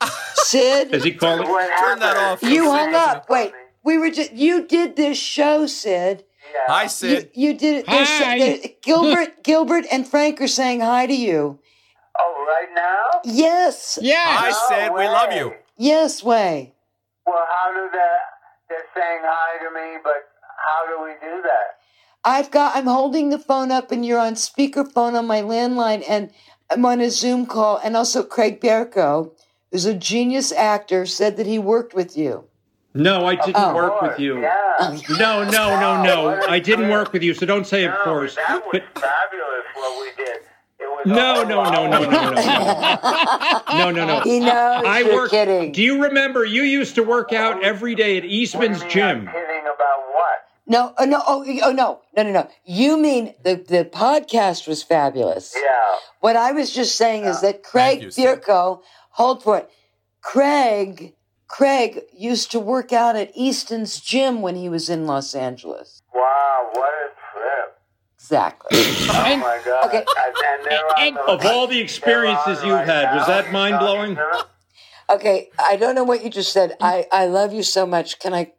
[0.34, 1.48] Sid, is he calling?
[1.48, 2.42] What Turn that off.
[2.42, 3.28] you Sid hung doesn't- up.
[3.30, 4.32] Wait, we were just.
[4.32, 6.22] You did this show, Sid.
[6.54, 6.60] Yeah.
[6.68, 7.30] Hi, You, Sid.
[7.34, 7.86] you did it.
[7.86, 8.38] There's- Hi.
[8.38, 11.58] there- Gilbert, Gilbert, and Frank are saying hi to you.
[12.18, 13.20] Oh, right now?
[13.24, 14.22] Yes, Yeah.
[14.24, 14.92] Hi, Sid.
[14.94, 15.54] We love you.
[15.76, 16.74] yes, way.
[17.26, 18.20] Well, how do that?
[18.68, 21.78] They're saying hi to me, but how do we do that?
[22.24, 22.74] I've got.
[22.76, 26.30] I'm holding the phone up, and you're on speakerphone on my landline, and
[26.70, 27.78] I'm on a Zoom call.
[27.82, 29.30] And also, Craig Bierko,
[29.70, 32.44] who's a genius actor, said that he worked with you.
[32.94, 33.74] No, I didn't Oh.
[33.74, 34.38] work with you.
[34.38, 34.98] Oh, yeah.
[35.18, 36.40] No, no, no, no.
[36.48, 38.34] I didn't work with you, so don't say of course.
[38.36, 40.35] that was But fabulous what we did.
[41.04, 44.20] It was oh, no, no, no, no, no, no, no, no, no, no.
[44.20, 45.32] He knows I you're worked.
[45.32, 45.72] kidding.
[45.72, 46.44] Do you remember?
[46.44, 49.28] You used to work out every day at Eastman's What do you mean gym.
[49.28, 50.38] I'm kidding about what?
[50.66, 52.48] No, oh, no, oh, oh, no, no, no, no.
[52.64, 55.54] You mean the the podcast was fabulous.
[55.56, 55.96] Yeah.
[56.20, 58.80] What I was just saying is that Craig you, Bierko,
[59.10, 59.70] hold for it.
[60.22, 61.14] Craig,
[61.46, 66.02] Craig used to work out at Easton's gym when he was in Los Angeles.
[66.12, 67.08] Wow, what a
[68.28, 68.52] trip.
[68.70, 68.78] Exactly.
[69.08, 69.86] Oh my God.
[69.86, 69.98] Okay.
[69.98, 73.52] And, and they're And- the- Of all the experiences you've on had, right was that
[73.52, 74.14] mind blowing?
[74.16, 74.46] talking to them?
[75.18, 76.76] okay, I don't know what you just said.
[76.80, 78.18] I I love you so much.
[78.18, 78.52] Can I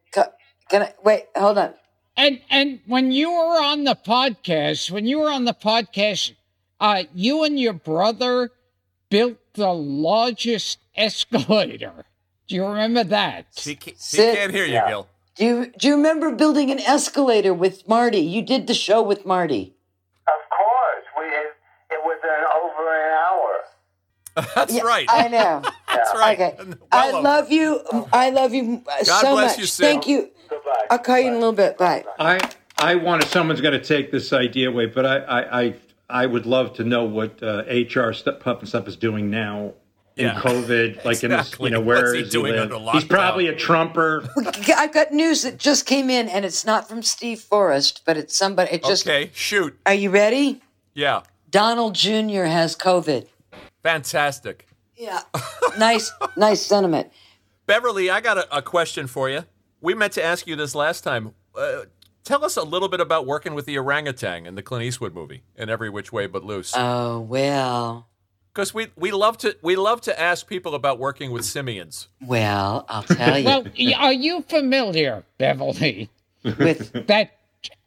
[0.69, 1.25] can I wait?
[1.36, 1.73] Hold on.
[2.15, 6.34] And and when you were on the podcast, when you were on the podcast,
[6.80, 8.49] uh, you and your brother
[9.10, 12.06] built the largest escalator.
[12.47, 13.45] Do you remember that?
[13.56, 14.36] He, ca- he Sid.
[14.38, 14.88] can't hear you, Yeah.
[14.89, 15.08] Gil.
[15.38, 18.19] Do you do you remember building an escalator with Marty?
[18.19, 19.76] You did the show with Marty.
[20.28, 21.06] Of course.
[21.17, 21.54] We it,
[21.91, 24.47] it was an over an hour.
[24.56, 25.06] That's Yeah, right.
[25.10, 25.62] I know.
[25.88, 26.39] That's right.
[26.39, 26.56] Okay.
[26.69, 27.21] Well I over.
[27.21, 27.82] love you.
[28.13, 29.60] I love you God so bless much.
[29.60, 29.86] you, Sid.
[29.86, 30.30] Thank you.
[30.50, 30.86] Goodbye.
[30.89, 31.78] I'll call you in a little bit.
[31.78, 32.04] Bye.
[32.19, 32.39] I
[32.80, 33.28] I want to.
[33.28, 35.76] Someone's going to take this idea away, but I I I,
[36.10, 39.73] I would love to know what uh, HR stuff, Pufnstuf is doing now.
[40.17, 40.39] In Yeah.
[40.41, 42.71] COVID, like in this, you know, where What's he is doing live?
[42.71, 44.27] under He's probably a Trumper.
[44.75, 48.36] I've got news that just came in, and it's not from Steve Forrest, but it's
[48.36, 48.71] somebody.
[48.73, 49.08] It just.
[49.08, 49.77] okay, shoot.
[49.86, 50.62] Are you ready?
[50.93, 51.21] Yeah.
[51.51, 52.43] Donald Jr.
[52.45, 53.27] has COVID.
[53.84, 54.67] Fantastic.
[54.95, 55.21] Yeah.
[55.77, 57.12] nice, nice sentiment.
[57.67, 59.43] Beverly, I got a, a question for you.
[59.82, 61.34] We meant to ask you this last time.
[61.56, 61.82] Uh,
[62.23, 65.43] tell us a little bit about working with the orangutan in the Clint Eastwood movie,
[65.56, 66.73] In Every Which Way But Loose.
[66.75, 68.08] Oh well,
[68.58, 72.08] Because we, we love to we love to ask people about working with simians.
[72.26, 73.46] well, I'll tell you.
[73.46, 73.67] Well,
[73.98, 76.10] are you familiar, Beverly,
[76.43, 77.38] with that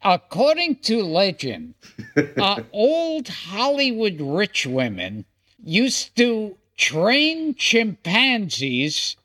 [0.01, 1.73] according to legend,
[2.37, 5.25] uh, old Hollywood rich women
[5.61, 9.17] used to train chimpanzees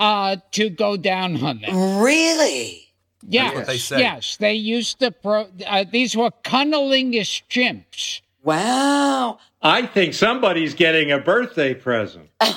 [0.00, 2.00] uh, to go down hunting.
[2.00, 2.88] Really?
[3.22, 4.00] Yes, what they say.
[4.00, 5.12] yes, they used to.
[5.12, 8.20] Pro- uh, these were cunnilingus chimps.
[8.42, 9.38] Wow.
[9.60, 12.30] I think somebody's getting a birthday present.
[12.40, 12.54] Thank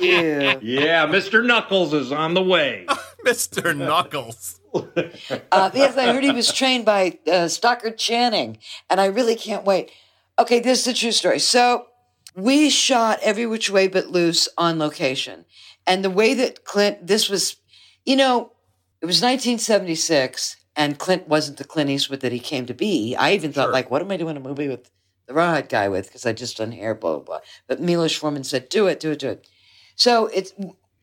[0.00, 0.58] you.
[0.62, 1.44] Yeah, Mr.
[1.44, 2.86] Knuckles is on the way.
[3.26, 3.76] Mr.
[3.76, 4.60] Knuckles.
[4.74, 9.64] Uh, yes, I heard he was trained by uh, Stockard Channing, and I really can't
[9.64, 9.90] wait.
[10.38, 11.38] Okay, this is a true story.
[11.38, 11.86] So
[12.34, 15.44] we shot Every Which Way But Loose on location.
[15.86, 17.56] And the way that Clint, this was,
[18.04, 18.52] you know,
[19.00, 23.16] it was 1976, and Clint wasn't the Clint Eastwood that he came to be.
[23.16, 23.72] I even thought, Sure.
[23.72, 24.90] like, what am I doing a movie with
[25.26, 26.06] the Rawhide guy with?
[26.06, 27.40] Because I just done hair, blah, blah, blah.
[27.66, 29.48] But Milos Forman said, do it, do it, do it.
[29.94, 30.52] So it's,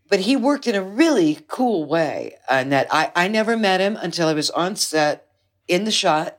[0.08, 3.98] but he worked in a really cool way and that I, I never met him
[4.00, 5.26] until I was on set
[5.68, 6.38] in the shot.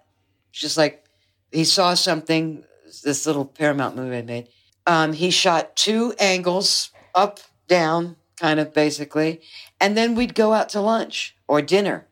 [0.52, 1.04] Just like
[1.50, 2.64] he saw something,
[3.02, 4.48] this little Paramount movie I made.
[4.86, 9.40] Um, he shot two angles, up, down, kind of basically.
[9.80, 12.06] And then we'd go out to lunch or dinner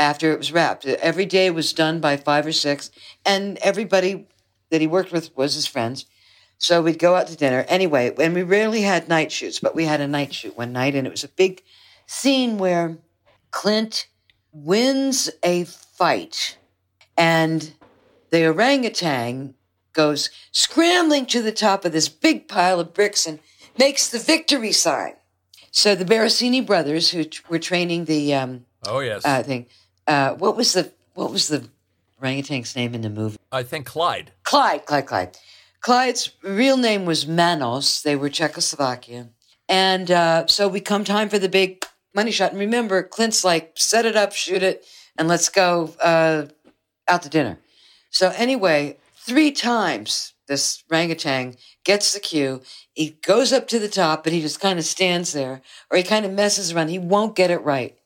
[0.00, 0.86] after it was wrapped.
[0.86, 2.90] Every day was done by five or six,
[3.24, 4.26] and everybody
[4.70, 6.06] that he worked with was his friends.
[6.58, 7.64] So we'd go out to dinner.
[7.68, 10.94] Anyway, and we rarely had night shoots, but we had a night shoot one night,
[10.94, 11.62] and it was a big
[12.06, 12.98] scene where
[13.50, 14.06] Clint
[14.52, 16.56] wins a fight,
[17.16, 17.72] and
[18.30, 19.54] the orangutan
[19.92, 23.38] goes scrambling to the top of this big pile of bricks and
[23.78, 25.14] makes the victory sign.
[25.72, 29.24] So the Berosini brothers, who t- were training the um, Oh, yes.
[29.24, 29.66] uh, thing,
[30.10, 31.68] uh, what was the what was the
[32.20, 33.38] orangutan's name in the movie?
[33.52, 34.32] I think Clyde.
[34.42, 35.38] Clyde, Clyde, Clyde.
[35.80, 38.02] Clyde's real name was Manos.
[38.02, 39.28] They were Czechoslovakian.
[39.68, 42.50] And uh, so we come time for the big money shot.
[42.50, 44.84] And remember, Clint's like, set it up, shoot it,
[45.16, 46.46] and let's go uh,
[47.06, 47.58] out to dinner.
[48.10, 52.62] So anyway, three times this orangutan gets the cue.
[52.92, 56.02] He goes up to the top, but he just kind of stands there, or he
[56.02, 56.88] kind of messes around.
[56.88, 57.96] He won't get it right.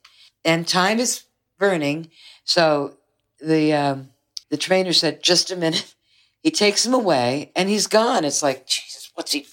[0.44, 1.24] And time is
[1.64, 2.10] burning.
[2.44, 2.96] So
[3.40, 4.10] the um,
[4.50, 5.94] the trainer said, just a minute.
[6.44, 8.22] He takes him away and he's gone.
[8.22, 9.46] It's like, Jesus, what's he,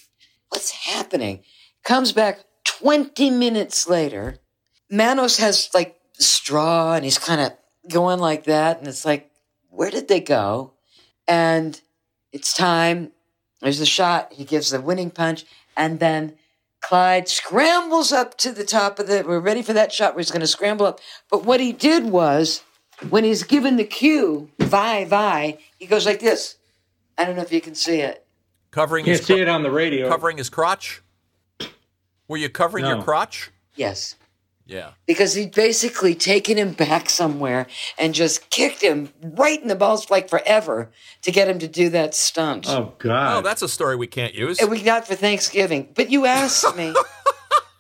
[0.50, 1.40] what's happening?
[1.86, 4.40] Comes back 20 minutes later.
[4.90, 7.54] Manos has like straw and he's kind of
[7.90, 8.80] going like that.
[8.80, 9.32] And it's like,
[9.70, 10.74] where did they go?
[11.30, 11.80] And
[12.34, 13.14] it's time.
[13.62, 14.34] There's the shot.
[14.34, 15.46] He gives the winning punch.
[15.78, 16.34] And then
[16.82, 20.32] Clyde scrambles up to the top of the, we're ready for that shot where he's
[20.32, 21.00] going to scramble up.
[21.30, 22.64] But what he did was,
[23.10, 26.58] when he's given the cue, vi, vi, he goes like this.
[27.18, 28.26] I don't know if you can see it.
[28.72, 30.10] Covering Can't his see cro- it on the radio.
[30.10, 31.02] covering his crotch.
[32.28, 33.52] Were you covering your crotch?
[33.76, 34.16] Yes.
[34.66, 34.92] Yeah.
[35.06, 40.10] Because he'd basically taken him back somewhere and just kicked him right in the balls
[40.10, 40.90] like forever
[41.24, 42.70] to get him to do that stunt.
[42.70, 43.38] Oh God!
[43.38, 44.60] Oh, that's a story we can't use.
[44.60, 45.90] And we got for Thanksgiving.
[45.94, 46.94] But you asked me.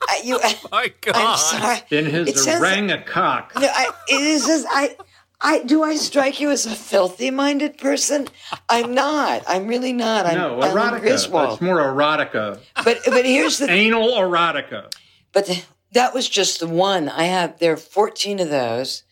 [0.08, 0.40] I, you,
[0.72, 1.16] My God.
[1.16, 1.78] I'm sorry.
[1.92, 3.56] in his It says- orangacock.
[3.56, 4.98] No, I, it is just, I,
[5.40, 8.28] I, do I strike you as a filthy-minded person?
[8.68, 9.44] I'm not.
[9.48, 10.26] I'm really not.
[10.26, 11.02] I'm no, Ellen erotica.
[11.02, 11.54] Griswold.
[11.54, 12.60] It's more erotica.
[12.84, 14.92] But but here's the Anal erotica.
[15.32, 15.64] But th-
[15.94, 17.10] that was just the one.
[17.10, 19.04] I have there are 14 of those.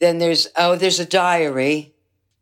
[0.00, 1.94] Then there's oh, there's a diary.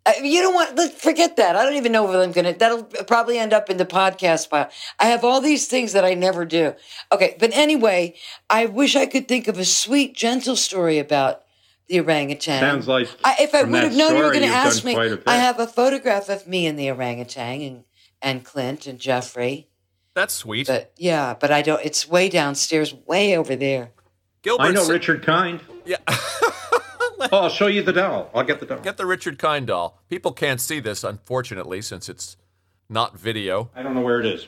[0.05, 0.77] Uh, you know what?
[0.77, 1.57] Let, forget that.
[1.57, 2.53] I don't even know whether I'm gonna.
[2.53, 4.71] That'll probably end up in the podcast file.
[5.01, 6.75] I have all these things that I never do.
[7.11, 8.15] Okay, but anyway,
[8.51, 11.43] I wish I could think of a sweet, gentle story about
[11.89, 12.61] the orangutan.
[12.61, 15.13] Sounds like I, if I would have known you were going to ask me, quite
[15.13, 15.25] a bit.
[15.27, 17.85] I have a photograph of me and the orangutan and
[18.23, 19.69] and Clint and Jeffrey.
[20.17, 20.67] That's sweet.
[20.67, 21.85] But yeah, but I don't.
[21.85, 23.91] It's way downstairs, way over there.
[24.41, 25.61] Gilbert, I know sa- Richard Kind.
[25.85, 25.99] Yeah.
[27.33, 28.31] Oh, I'll show you the doll.
[28.35, 28.79] I'll get the doll.
[28.81, 29.99] Get the Richard Kind doll.
[30.11, 32.37] People can't see this, unfortunately, since it's
[32.91, 33.71] not video.
[33.75, 34.47] I don't know where it is.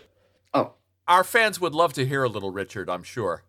[0.52, 0.72] Oh,
[1.09, 3.42] Our fans would love to hear a little Richard, I'm sure.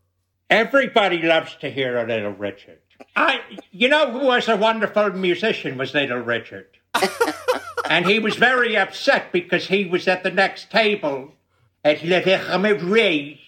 [0.50, 2.80] Everybody loves to hear a little Richard.
[3.18, 6.70] I, you know, who was a wonderful musician was Little Richard,
[7.90, 11.34] and he was very upset because he was at the next table
[11.84, 12.04] at
[12.62, 13.40] Marie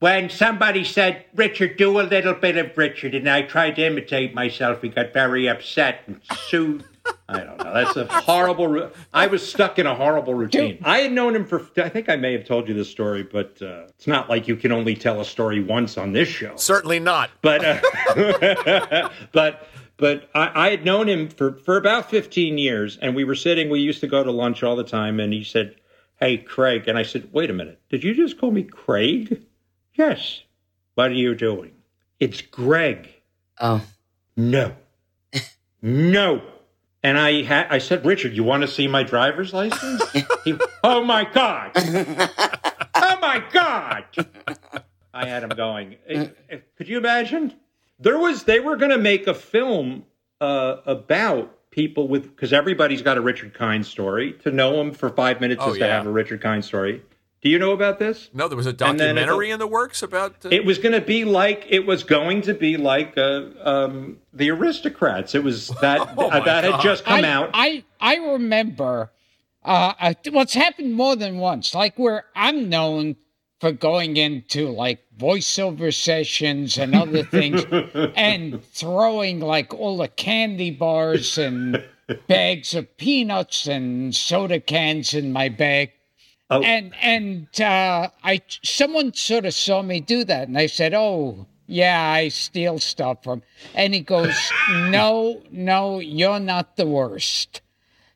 [0.00, 4.34] when somebody said, "Richard, do a little bit of Richard," and I tried to imitate
[4.34, 4.82] myself.
[4.82, 6.84] He got very upset and sued.
[7.28, 7.72] I don't know.
[7.72, 8.68] That's a horrible.
[8.68, 10.78] Ru- I was stuck in a horrible routine.
[10.84, 11.66] I had known him for.
[11.78, 14.56] I think I may have told you this story, but uh, it's not like you
[14.56, 17.30] can only tell a story once on this show Certainly not.
[17.42, 23.14] but uh, but but I, I had known him for for about 15 years and
[23.16, 25.74] we were sitting we used to go to lunch all the time and he said
[26.20, 29.42] hey craig and i said wait a minute did you just call me craig
[29.94, 30.42] yes
[30.94, 31.72] what are you doing
[32.20, 33.08] it's greg
[33.60, 33.84] oh,
[34.36, 34.74] no
[35.82, 36.42] no.
[37.02, 40.02] And I had I said, Richard, you want to see my driver's license?
[40.44, 41.70] he, oh my God.
[42.94, 44.04] oh my God.
[45.14, 45.96] I had him going.
[46.08, 46.28] Eh,
[46.76, 47.54] Could you imagine?
[48.00, 50.04] There was they were going to make a film
[50.40, 54.32] uh, about people with because everybody's got a Richard Kind story.
[54.42, 57.02] To know him for five minutes Oh, is to have a Richard Kind story.
[57.40, 58.30] Do you know about this?
[58.34, 60.44] No, there was a documentary it'll- in the works about.
[60.44, 64.16] Uh, It was going to be like it was going to be like uh, um,
[64.32, 65.36] the Aristocrats.
[65.36, 67.50] It was that Oh, my that had just come I, out.
[67.54, 69.12] I I remember.
[69.64, 71.74] Uh, uh, well, it's happened more than once.
[71.76, 73.14] Like where I'm known
[73.60, 77.64] for going into like voiceover sessions and other things,
[78.16, 81.82] and throwing like all the candy bars and
[82.26, 85.92] bags of peanuts and soda cans in my bag.
[86.50, 86.62] Oh.
[86.62, 91.46] And and uh, I someone sort of saw me do that, and they said, "Oh,
[91.66, 93.42] yeah, I steal stuff from."
[93.74, 94.34] And he goes,
[94.70, 97.60] "No, no, you're not the worst."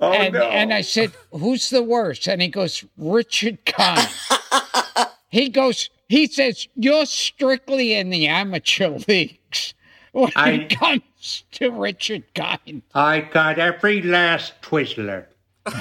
[0.00, 0.44] oh and no!
[0.44, 4.08] and I said, "Who's the worst?" And he goes, "Richard Kind."
[5.32, 9.74] he goes, he says, "You're strictly in the amateur leagues
[10.12, 15.26] when I- it comes to Richard Kind." I got every last Twizzler.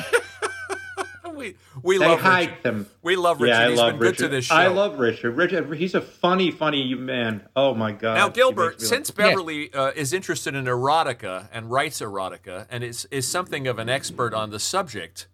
[1.35, 2.63] we we They love hide Richard.
[2.63, 2.87] them.
[3.01, 3.53] We love Richard.
[3.53, 4.17] Yeah, I He's love been Richard.
[4.17, 4.55] good to this show.
[4.55, 5.31] I love Richard.
[5.37, 7.47] Richard, he's a funny, funny man.
[7.55, 8.15] Oh my god!
[8.15, 9.29] Now, Gilbert, since laugh.
[9.29, 13.89] Beverly uh, is interested in erotica and writes erotica and is, is something of an
[13.89, 15.27] expert on the subject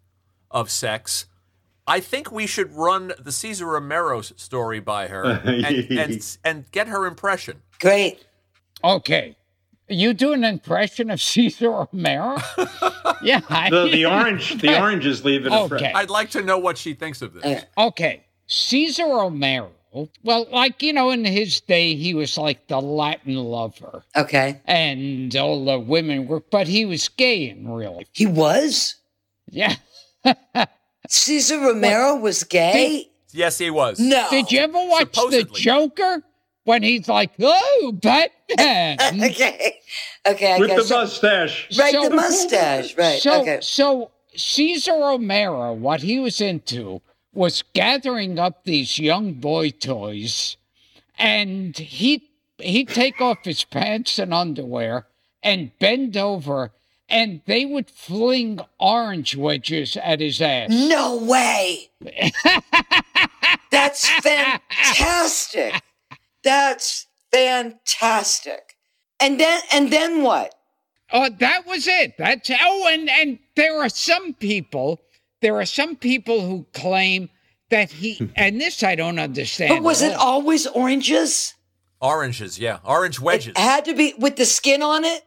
[0.50, 1.26] of sex,
[1.88, 6.88] I think we should run the Cesar Romero story by her and, and, and get
[6.88, 7.62] her impression.
[7.80, 8.24] Great.
[8.84, 9.36] Okay.
[9.88, 12.36] You do an impression of Cesar Romero?
[13.22, 13.40] yeah.
[13.48, 15.52] I- the the orange, the oranges leave it.
[15.52, 15.90] Okay.
[15.94, 17.64] I'd like to know what she thinks of this.
[17.76, 18.24] Okay.
[18.46, 19.70] Cesar Romero,
[20.22, 24.04] well, like, you know, in his day, he was like the Latin lover.
[24.14, 24.60] Okay.
[24.66, 27.96] And all the women were, but he was gay in real.
[27.96, 28.08] life.
[28.12, 28.96] He was?
[29.50, 29.76] Yeah.
[31.08, 33.10] Cesar Romero was gay?
[33.32, 33.98] Yes, he was.
[33.98, 34.26] No.
[34.30, 35.42] Did you ever watch Supposedly.
[35.44, 36.22] The Joker?
[36.64, 38.98] When he's like, oh, Batman.
[39.30, 39.80] Okay.
[40.26, 40.88] Okay, I With guess.
[40.88, 41.78] the mustache.
[41.78, 42.96] right, So- the mustache.
[42.98, 43.20] Right.
[43.22, 43.58] So, okay.
[43.62, 47.00] so Cesar Romero, what he was into
[47.32, 50.56] was gathering up these young boy toys,
[51.18, 52.28] and he
[52.58, 55.06] he'd take off his pants and underwear
[55.42, 56.72] and bend over,
[57.08, 60.70] and they would fling orange wedges at his ass.
[60.70, 61.90] No way.
[63.70, 65.82] That's fantastic.
[66.42, 68.76] That's fantastic.
[69.20, 70.54] And then and then what?
[71.12, 72.14] Oh, that was it.
[72.18, 75.00] That's oh, and and there are some people.
[75.40, 77.30] There are some people who claim
[77.70, 79.70] that he, and this I don't understand.
[79.70, 80.40] But was it all.
[80.40, 81.54] always oranges?
[82.00, 82.78] Oranges, yeah.
[82.84, 83.54] Orange wedges.
[83.56, 85.24] It had to be with the skin on it?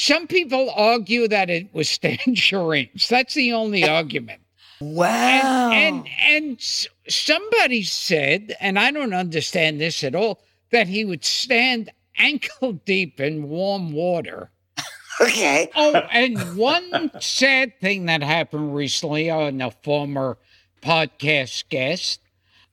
[0.00, 3.06] Some people argue that it was tangerines.
[3.10, 4.40] That's the only argument.
[4.80, 5.70] Wow.
[5.72, 10.40] And and s- somebody said, and I don't understand this at all,
[10.70, 14.50] that he would stand ankle deep in warm water.
[15.20, 15.70] okay.
[15.76, 20.38] Oh, and one sad thing that happened recently on a former
[20.80, 22.20] podcast guest,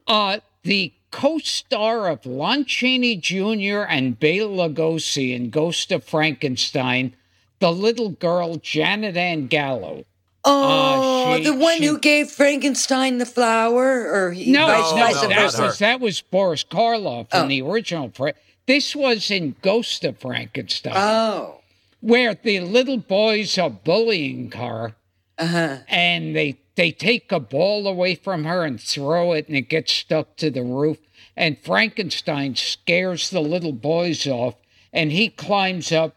[0.08, 3.82] uh, the co-star of Lon Chaney Jr.
[3.90, 7.16] and Bela Lugosi in Ghost of Frankenstein,
[7.58, 10.06] the little girl Janet Ann Gallo.
[10.46, 14.98] Oh, she- the one she- who gave Frankenstein the flower, or he, No, vice, no,
[14.98, 15.58] no, vice no, that, not versa?
[15.58, 15.64] her.
[15.66, 17.42] was, that was Boris Karloff Oh.
[17.42, 18.12] in the original.
[18.14, 18.36] Fra-
[18.68, 21.62] This was in Ghost of Frankenstein, Oh,
[22.02, 24.94] where the little boys are bullying her.
[25.40, 25.78] uh huh.
[25.88, 29.92] and they they take a ball away from her and throw it and it gets
[29.92, 31.00] stuck to the roof
[31.38, 34.56] and frankenstein scares the little boys off
[34.92, 36.16] and he climbs up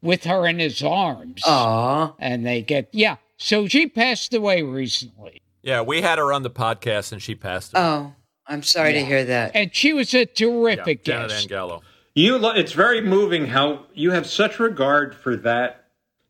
[0.00, 2.14] with her in his arms Aw.
[2.18, 6.50] and they get yeah so she passed away recently yeah, we had her on the
[6.50, 7.82] podcast and she passed away.
[7.82, 8.14] Oh,
[8.46, 9.52] I'm sorry to hear that.
[9.54, 11.82] and she was a yeah, terrific Janet guest Ann Gallo.
[12.14, 15.78] You, lo- it's very moving how you have such regard for that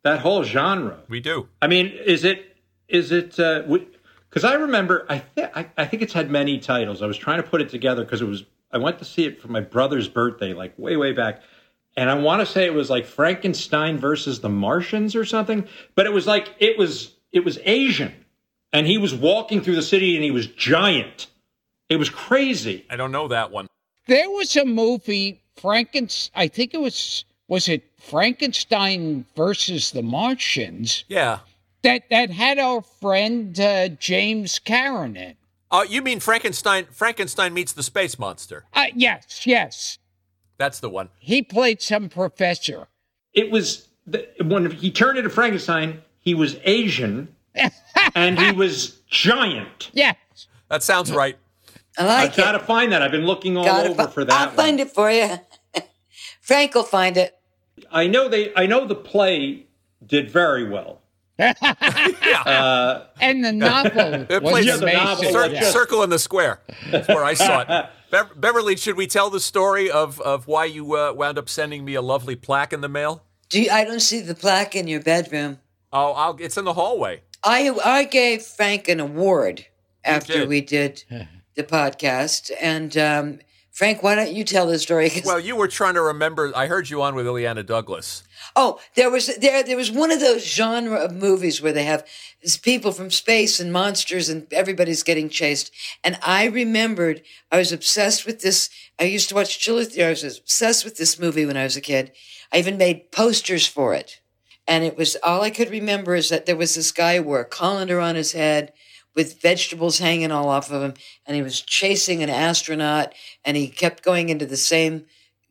[0.05, 0.99] that whole genre.
[1.09, 1.49] We do.
[1.61, 2.57] I mean, is it
[2.88, 3.62] is it uh,
[4.33, 7.03] because I remember I, th- I I think it's had many titles.
[7.03, 9.41] I was trying to put it together because it was I went to see it
[9.41, 11.43] for my brother's birthday, like way way back,
[11.97, 15.66] and I want to say it was like Frankenstein versus the Martians or something.
[15.95, 18.14] But it was like it was it was Asian,
[18.72, 21.26] and he was walking through the city and he was giant.
[21.89, 22.87] It was crazy.
[22.89, 23.66] I don't know that one.
[24.07, 31.05] there was a movie frankenstein i think it was was it frankenstein versus the martians
[31.09, 31.41] Yeah.
[31.83, 35.35] That that had our friend uh, james Karen in
[35.70, 36.87] Uh, you mean Frankenstein?
[36.93, 38.64] Frankenstein meets the space monster.
[38.74, 39.99] uh, yes yes
[40.59, 41.09] That's the one.
[41.18, 42.89] he played some professor.
[43.35, 47.35] It was the, when he turned into Frankenstein, he was Asian
[48.14, 49.91] and he was giant.
[49.93, 50.14] Yeah.
[50.68, 51.37] That sounds right.
[51.99, 53.03] I like I've got to find that.
[53.03, 54.33] I've been looking all Gotta over fi- for that.
[54.41, 54.57] I'll one.
[54.57, 55.37] find it for you.
[56.41, 57.37] Frank will find it.
[57.91, 58.55] I know they.
[58.57, 59.66] I know the play
[60.07, 61.01] did very well.
[61.39, 61.57] And
[63.45, 65.70] the novel It was plays the novel Cir- Yeah.
[65.70, 66.61] Circle in the square.
[66.91, 67.87] That's where I saw it.
[68.11, 71.85] Bev- Beverly, should we tell the story of, of why you uh, wound up sending
[71.85, 73.24] me a lovely plaque in the mail?
[73.49, 75.59] Do you, I don't see the plaque in your bedroom.
[75.93, 77.22] Oh, I'll, it's in the hallway.
[77.45, 79.66] I I gave Frank an award
[80.05, 80.49] after did.
[80.49, 81.03] we did
[81.55, 83.41] the podcast, and um,
[83.73, 85.11] Frank, why don't you tell the story?
[85.25, 86.53] Well, you were trying to remember.
[86.55, 88.23] I heard you on with Illeana Douglas.
[88.55, 92.07] oh, there was there there was one of those genre of movies where they have
[92.61, 95.73] people from space and monsters, and everybody's getting chased.
[96.05, 98.68] And I remembered I was obsessed with this.
[99.01, 100.09] I used to watch Chiller Theater.
[100.09, 102.12] I was obsessed with this movie when I was a kid.
[102.53, 104.20] I even made posters for it.
[104.68, 107.41] And it was all I could remember is that there was this guy who wore
[107.41, 108.73] a colander on his head
[109.14, 110.94] with vegetables hanging all off of him,
[111.26, 113.12] and he was chasing an astronaut,
[113.44, 115.06] and he kept going into the same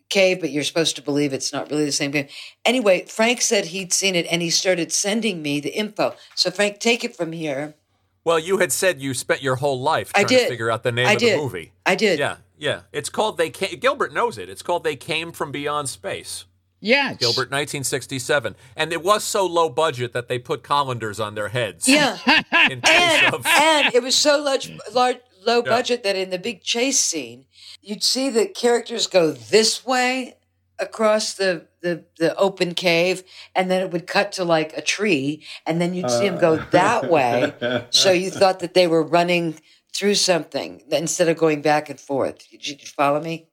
[0.09, 2.29] cave, but you're supposed to believe it's not really the same cave.
[2.65, 6.15] Anyway, Frank said he'd seen it, and he started sending me the info.
[6.35, 7.75] So Frank, take it from here.
[8.23, 10.91] Well, you had said you spent your whole life I trying to figure out the
[10.91, 11.37] name I of did.
[11.39, 11.71] the movie.
[11.85, 12.19] I did.
[12.19, 12.81] Yeah, yeah.
[12.91, 13.79] It's called They Came.
[13.79, 14.47] Gilbert knows it.
[14.47, 16.45] It's called They Came from Beyond Space.
[16.81, 17.17] Yes.
[17.17, 21.87] Gilbert, 1967, and it was so low budget that they put colanders on their heads.
[21.87, 22.17] Yeah.
[22.69, 25.69] In and, of and it was so large, large low Yeah.
[25.69, 27.45] budget that in the big chase scene,
[27.81, 30.35] you'd see the characters go this way
[30.79, 33.23] across the, the, the open cave,
[33.55, 36.55] and then it would cut to like a tree, and then you'd see them go
[36.55, 36.65] uh.
[36.71, 37.53] that way.
[37.91, 39.55] So you thought that they were running
[39.93, 42.49] through something instead of going back and forth.
[42.49, 43.47] Did you follow me?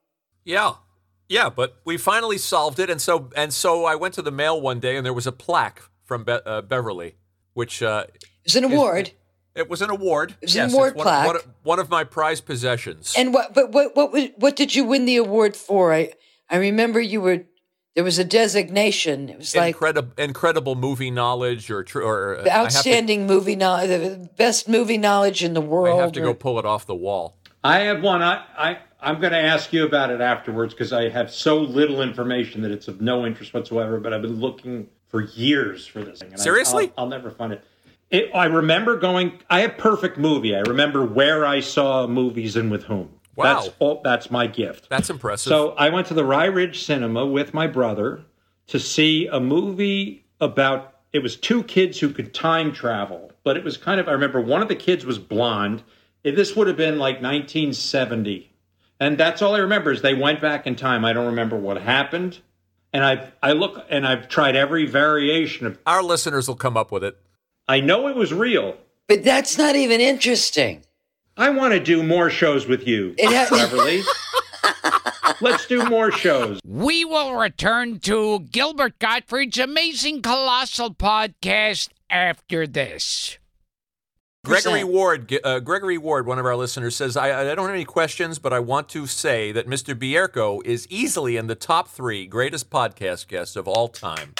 [0.44, 0.74] Yeah.
[1.28, 4.60] Yeah, but we finally solved it, and so and so I went to the mail
[4.60, 7.16] one day, and there was a plaque from Be- uh, Beverly,
[7.52, 9.10] which uh, It was an award.
[9.54, 10.30] it was an award.
[10.40, 11.26] It was an Yes, award one, plaque.
[11.26, 13.14] One, of- one of my prized possessions.
[13.16, 13.52] And what?
[13.54, 13.94] But what?
[13.94, 14.32] What?
[14.38, 15.92] What did you win the award for?
[15.92, 16.12] I
[16.48, 17.44] I remember you were.
[17.94, 19.28] There was a designation.
[19.28, 23.26] It was like incredible, incredible movie knowledge, or or uh, the I have to- outstanding
[23.26, 25.98] movie knowledge, the best movie knowledge in the world.
[25.98, 27.36] I have to go pull it off the wall.
[27.64, 28.22] I have one.
[28.22, 32.02] I, I I'm going to ask you about it afterwards because I have so little
[32.02, 34.00] information that it's of no interest whatsoever.
[34.00, 36.32] But I've been looking for years for this thing.
[36.32, 36.92] and Seriously?
[36.96, 37.64] I'll, I'll never find it.
[38.10, 38.30] it.
[38.34, 39.38] I remember going.
[39.48, 40.54] I have perfect movie.
[40.54, 43.10] I remember where I saw movies and with whom.
[43.36, 43.62] Wow.
[43.62, 44.00] That's all.
[44.02, 44.88] That's my gift.
[44.90, 45.50] That's impressive.
[45.50, 48.24] So I went to the Rye Ridge Cinema with my brother
[48.66, 53.64] to see a movie about it was two kids who could time travel, but it
[53.64, 55.84] was kind of I remember one of the kids was blonde.
[56.24, 58.50] This would have been like 1970.
[59.00, 61.04] And that's all I remember is they went back in time.
[61.04, 62.38] I don't remember what happened.
[62.92, 66.90] And I I look and I've tried every variation of Our listeners will come up
[66.90, 67.16] with it.
[67.68, 68.76] I know it was real.
[69.06, 70.82] But that's not even interesting.
[71.36, 74.02] I want to do more shows with you, It ha- Beverly.
[75.40, 76.58] Let's do more shows.
[76.66, 83.38] We will return to Gilbert Gottfried's Amazing Colossal podcast after this.
[84.48, 87.84] Gregory Ward, uh, Gregory Ward, one of our listeners says, I, I don't have any
[87.84, 89.94] questions, but I want to say that Mr.
[89.94, 94.34] Bierko is easily in the top three greatest podcast guests of all time.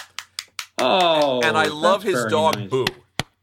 [0.79, 2.71] Oh, and I love his dog, nice.
[2.71, 2.87] Boo.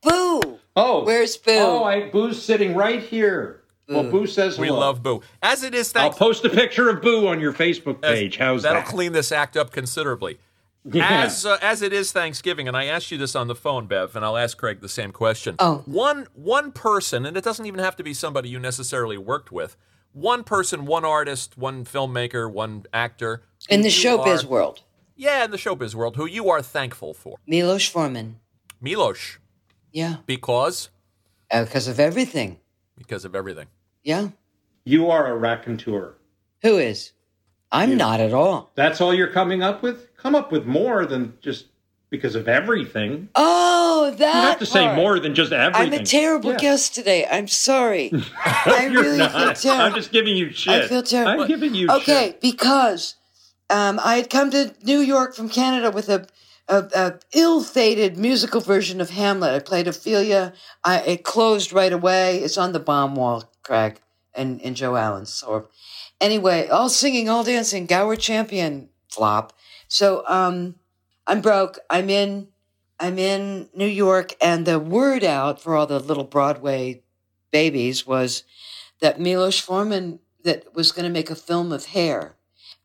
[0.02, 0.60] Boo.
[0.76, 1.52] Oh, Where's Boo?
[1.54, 3.62] Oh, I, Boo's sitting right here.
[3.88, 4.80] Well, Boo says We hello.
[4.80, 5.22] love Boo.
[5.44, 8.38] As it is, I'll post a picture of Boo on your Facebook as- page.
[8.38, 8.88] How's that'll that?
[8.88, 10.40] clean this act up considerably.
[10.88, 11.24] Yeah.
[11.24, 14.16] As uh, as it is Thanksgiving, and I asked you this on the phone, Bev,
[14.16, 15.56] and I'll ask Craig the same question.
[15.58, 15.82] Oh.
[15.86, 19.76] one one person, and it doesn't even have to be somebody you necessarily worked with.
[20.14, 24.84] One person, one artist, one filmmaker, one actor In the you showbiz are- world,
[25.16, 27.38] Yeah, in the showbiz world, who you are thankful for.
[27.48, 28.40] Milos Forman.
[28.80, 29.40] Milos,
[29.92, 30.90] Yeah, because
[31.50, 32.60] because of everything.
[32.98, 33.68] because of everything.
[34.04, 34.30] Yeah.
[34.84, 36.14] you are a raconteur.
[36.62, 37.12] Who is?
[37.76, 38.72] I'm not at all.
[38.76, 40.16] That's all you're coming up with?
[40.18, 41.66] Come up with more than just
[42.10, 43.30] because of everything.
[43.36, 44.36] Oh, that.
[44.36, 44.96] You have to say part.
[44.96, 45.94] more than just everything.
[45.94, 46.58] I'm a terrible Yeah.
[46.58, 47.26] guest today.
[47.30, 48.12] I'm sorry.
[48.46, 49.84] I really feel terrible.
[49.86, 50.84] I'm just giving you shit.
[50.84, 51.44] I feel terrible.
[51.44, 51.96] I'm giving you shit.
[52.02, 52.42] okay, shit.
[52.42, 53.16] because
[53.70, 56.28] um, I had come to New York from Canada with a,
[56.70, 59.54] a, a ill-fated musical version of Hamlet.
[59.54, 60.54] I played Ophelia.
[60.84, 62.38] I, it closed right away.
[62.40, 64.00] It's on the bomb wall, Craig,
[64.34, 65.26] and, and Joe Allen.
[65.26, 65.68] So
[66.22, 69.54] anyway, all singing, all dancing, Gower champion flop.
[69.88, 70.76] So um,
[71.28, 71.80] I'm broke.
[71.90, 72.50] I'm in.
[72.98, 77.02] I'm in New York, and the word out for all the little Broadway
[77.52, 78.44] babies was
[79.02, 82.38] that Milos Forman that was going to make a film of hair,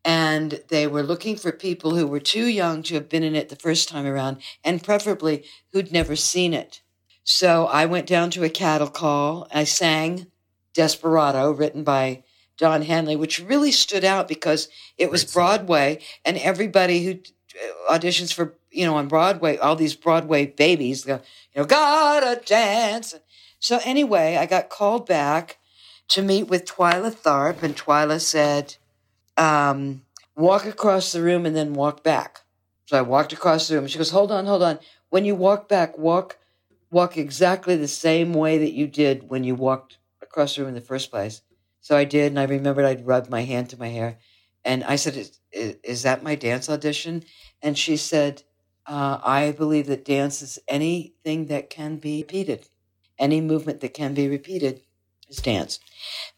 [0.03, 3.47] and they were looking for people who were too young to have been in it
[3.47, 6.81] the first time around, and preferably who'd never seen it.
[7.23, 9.47] So I went down to a cattle call.
[9.53, 10.27] I sang
[10.73, 12.23] Desperado, written by
[12.61, 15.33] Don Henley, which really stood out because it was Great.
[15.33, 17.19] Broadway, and everybody who
[17.89, 21.19] uh, auditions for you know on Broadway, all these Broadway babies go,
[21.55, 23.15] you know, gotta dance.
[23.59, 25.57] So anyway, I got called back
[26.09, 28.75] to meet with Twyla Tharp, and Twyla said,
[29.35, 30.03] um,
[30.35, 32.41] "Walk across the room and then walk back."
[32.85, 33.87] So I walked across the room.
[33.87, 34.77] She goes, "Hold on, hold on.
[35.09, 36.37] When you walk back, walk
[36.91, 40.75] walk exactly the same way that you did when you walked across the room in
[40.75, 41.41] the first place."
[41.81, 44.19] So I did, and I remembered I'd rubbed my hand to my hair,
[44.63, 45.39] and I said, "Is,
[45.83, 47.23] is, that my dance audition?"
[47.61, 48.43] And she said,
[48.85, 52.69] uh, "I believe that dance is anything that can be repeated,
[53.17, 54.83] any movement that can be repeated
[55.27, 55.79] is dance."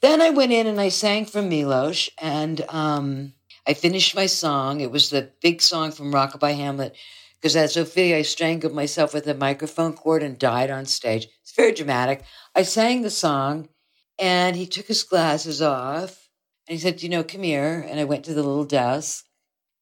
[0.01, 3.33] Then I went in and I sang for Milos, and um,
[3.67, 4.79] I finished my song.
[4.79, 6.95] It was the big song from Rockabye Hamlet,
[7.35, 11.27] because at Sophia I strangled myself with a microphone cord and died on stage.
[11.41, 12.23] It's very dramatic.
[12.55, 13.67] I sang the song,
[14.19, 16.29] and he took his glasses off,
[16.67, 19.25] and he said, "You know, come here." And I went to the little desk,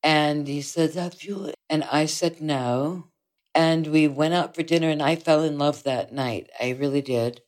[0.04, 3.10] and he said, "Have you?" And I said, "No."
[3.56, 6.50] And we went out for dinner, and I fell in love that night.
[6.60, 7.42] I really did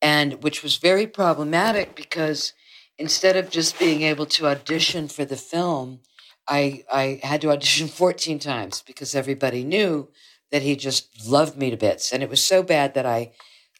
[0.00, 2.52] and which was very problematic because
[2.98, 6.00] instead of just being able to audition for the film,
[6.46, 10.08] I I had to audition 14 times because everybody knew
[10.50, 13.32] that he just loved me to bits, and it was so bad that I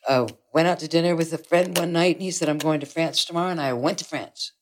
[0.09, 2.81] uh, went out to dinner with a friend one night, and he said, "I'm going
[2.81, 4.53] to France tomorrow," and I went to France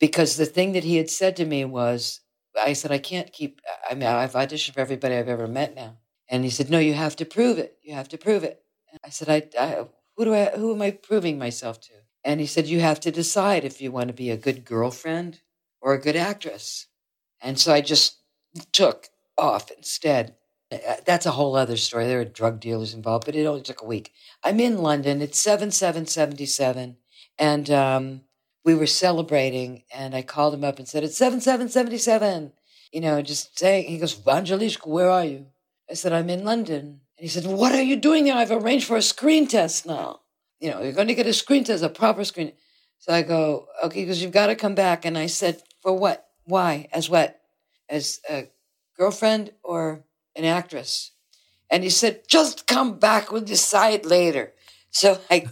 [0.00, 2.20] because the thing that he had said to me was,
[2.60, 3.60] I said, "I can't keep.
[3.88, 6.94] I mean, I've auditioned for everybody I've ever met now," and he said, "No, you
[6.94, 7.78] have to prove it.
[7.82, 9.86] You have to prove it." And I said, I, I
[10.16, 11.92] who do I who am I proving myself to?
[12.26, 15.40] And he said, You have to decide if you want to be a good girlfriend
[15.80, 16.88] or a good actress.
[17.40, 18.16] And so I just
[18.72, 20.34] took off instead.
[20.86, 22.06] Uh, That's a whole other story.
[22.06, 24.12] There were drug dealers involved, but it only took a week.
[24.42, 25.22] I'm in London.
[25.22, 26.96] It's 7777.
[27.38, 28.22] And um,
[28.64, 32.52] we were celebrating, and I called him up and said, It's 7777.
[32.92, 35.46] You know, just saying, he goes, Angelishka, where are you?
[35.90, 37.00] I said, I'm in London.
[37.18, 38.36] And he said, What are you doing there?
[38.36, 40.20] I've arranged for a screen test now.
[40.60, 42.52] You know, you're going to get a screen test, a proper screen.
[42.98, 45.04] So I go, Okay, because you've got to come back.
[45.04, 46.26] And I said, For what?
[46.44, 46.88] Why?
[46.92, 47.38] As what?
[47.88, 48.48] As a
[48.98, 50.04] girlfriend or
[50.36, 51.12] an actress?
[51.70, 53.30] And he said, Just come back.
[53.30, 54.52] We'll decide later.
[54.90, 55.46] So I,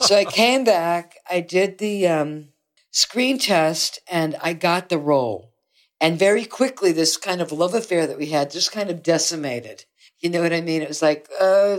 [0.00, 1.16] so I came back.
[1.30, 2.48] I did the um,
[2.90, 5.52] screen test and I got the role.
[6.00, 9.84] And very quickly, this kind of love affair that we had just kind of decimated.
[10.20, 10.82] You know what I mean?
[10.82, 11.78] It was like, uh,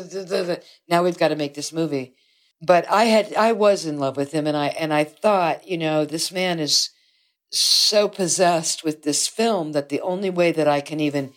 [0.88, 2.16] now we've got to make this movie.
[2.62, 5.78] But I had, I was in love with him, and I and I thought, you
[5.78, 6.90] know, this man is
[7.52, 11.34] so possessed with this film that the only way that I can even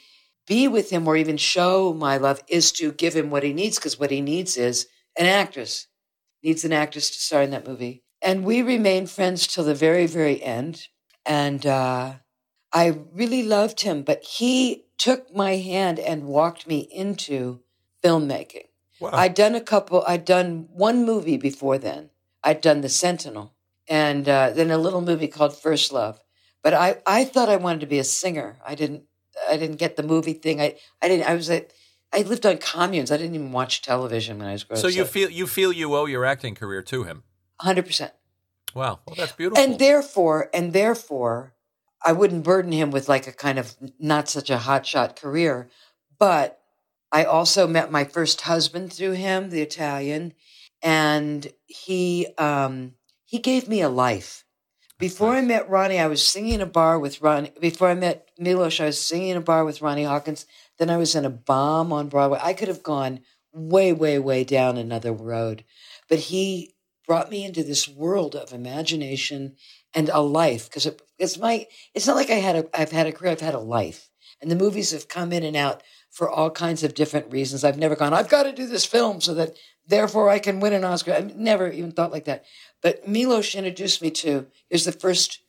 [0.50, 3.78] be with him or even show my love is to give him what he needs,
[3.78, 5.86] because what he needs is an actress.
[6.42, 8.02] Needs an actress to star in that movie.
[8.20, 10.88] And we remained friends till the very, very end.
[11.24, 12.14] And uh,
[12.72, 17.60] I really loved him, but he took my hand and walked me into
[18.02, 18.66] filmmaking.
[18.98, 19.10] Wow.
[19.12, 22.10] I'd done a couple, I'd done one movie before then.
[22.42, 23.54] I'd done The Sentinel
[23.88, 26.18] and uh, then a little movie called First Love.
[26.62, 28.58] But I, I thought I wanted to be a singer.
[28.66, 29.04] I didn't,
[29.48, 30.60] I didn't get the movie thing.
[30.60, 33.10] I, I didn't, I was, I lived on communes.
[33.10, 34.92] I didn't even watch television when I was growing so up.
[34.92, 37.22] So you feel you feel you owe your acting career to him.
[37.60, 38.10] 100%.
[38.74, 39.00] Wow.
[39.06, 39.62] Well, that's beautiful.
[39.62, 41.54] And therefore, and therefore,
[42.04, 45.68] I wouldn't burden him with like a kind of not such a hotshot career.
[46.18, 46.60] But
[47.12, 50.34] I also met my first husband through him, the Italian,
[50.82, 54.44] and he um, he gave me a life.
[55.00, 57.52] Before I met Ronnie, I was singing in a bar with Ronnie.
[57.58, 60.44] Before I met Milos, I was singing in a bar with Ronnie Hawkins.
[60.78, 62.38] Then I was in a bomb on Broadway.
[62.42, 63.20] I could have gone
[63.54, 65.64] way, way, way down another road,
[66.10, 66.74] but he
[67.06, 69.56] brought me into this world of imagination
[69.94, 71.66] and a life because it, it's my.
[71.94, 72.78] It's not like I had a.
[72.78, 73.32] I've had a career.
[73.32, 74.10] I've had a life,
[74.42, 77.64] and the movies have come in and out for all kinds of different reasons.
[77.64, 78.12] I've never gone.
[78.12, 79.56] I've got to do this film so that
[79.90, 81.12] therefore I can win an Oscar.
[81.12, 82.44] I've never even thought like that.
[82.82, 84.46] But Milos introduced me to.
[84.68, 85.40] He was the first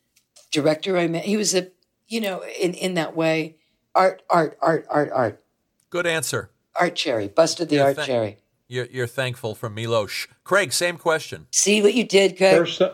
[0.51, 1.23] director I met.
[1.25, 1.67] He was a,
[2.07, 3.55] you know, in in that way,
[3.95, 5.43] art, art, art, art, art,
[5.89, 6.49] Good answer.
[6.75, 8.37] art cherry, busted the Yeah, art thank- cherry.
[8.67, 10.27] You're, you're thankful for Milosh.
[10.45, 11.47] Craig, same question.
[11.51, 12.55] See what you did, Craig.
[12.57, 12.93] First, uh,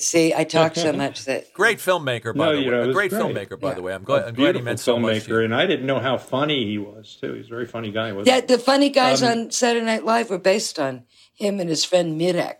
[0.00, 2.76] See, I talk so much that Great filmmaker, by No, the you way.
[2.76, 3.22] know, it a great, great.
[3.22, 3.74] filmmaker, by Yeah.
[3.74, 3.94] the way.
[3.94, 5.40] I'm glad, a I'm glad he beautiful meant so much filmmaker, you.
[5.44, 7.34] and I didn't know how funny he was too.
[7.34, 8.12] He's a very funny guy.
[8.12, 11.68] Wasn't Yeah, the funny guys Um, on Saturday Night Live were based on him and
[11.68, 12.56] his friend Mirek.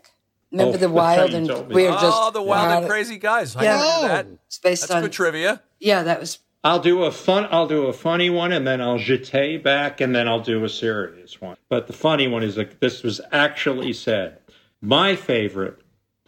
[0.51, 1.75] Remember Oh, the wild and told me.
[1.75, 3.55] weird just oh, the wild and crazy guys.
[3.55, 3.77] I Yeah.
[3.77, 4.27] never knew that.
[4.47, 5.61] It's based That's on good trivia.
[5.79, 7.47] yeah, that was I'll do a fun.
[7.51, 10.69] I'll do a funny one, and then I'll jete back, and then I'll do a
[10.69, 11.55] serious one.
[11.69, 14.39] But the funny one is like this was actually said.
[14.81, 15.77] My favorite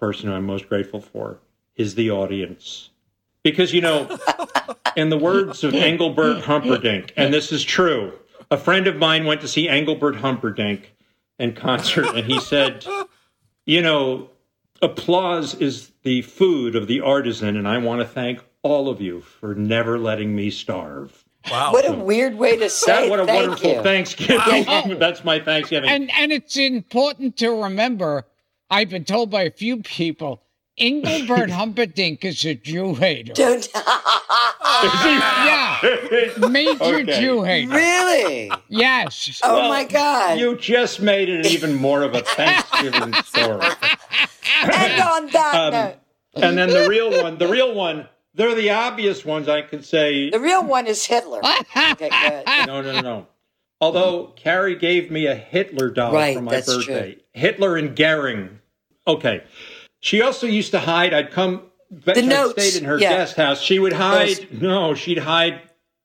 [0.01, 1.39] person who I'm most grateful for
[1.77, 2.89] is the audience,
[3.43, 4.17] because you know,
[4.97, 8.11] in the words of Engelbert Humperdinck, and this is true.
[8.49, 10.93] A friend of mine went to see Engelbert Humperdinck
[11.39, 12.85] in concert, and he said,
[13.65, 14.29] "You know,
[14.81, 19.21] applause is the food of the artisan, and I want to thank all of you
[19.21, 21.23] for never letting me starve.
[21.49, 21.71] Wow.
[21.71, 23.81] what a weird way to say That, what a thank wonderful you.
[23.81, 24.99] Thanksgiving.
[24.99, 25.89] That's my Thanksgiving.
[25.89, 28.25] And and it's important to remember.
[28.71, 30.41] I've been told by a few people.
[30.77, 33.33] Engelbert Humperdinck is a Jew hater.
[33.33, 33.69] Don't
[34.83, 35.77] Yeah,
[36.49, 37.19] major Okay.
[37.19, 37.69] Jew hater.
[37.69, 38.51] really?
[38.69, 39.39] Yes.
[39.43, 40.39] Oh my God!
[40.39, 43.67] you just made it even more of a Thanksgiving story.
[44.63, 45.95] and on that Um, note,
[46.35, 50.29] And then the real one, the real one, they're the obvious ones I could say.
[50.29, 51.41] the real one is Hitler.
[51.91, 52.45] Okay, good.
[52.67, 53.27] No, no, no, no.
[53.81, 57.17] Although Carrie gave me a Hitler doll Right, for my that's birthday.
[57.33, 58.59] Hitler and Goering.
[59.07, 59.43] Okay.
[59.99, 61.13] She also used to hide.
[61.13, 61.63] I'd come.
[61.89, 63.09] The I'd notes, stayed in her yeah.
[63.09, 63.61] guest house.
[63.61, 64.37] She would hide.
[64.37, 65.61] Those- No, she'd hide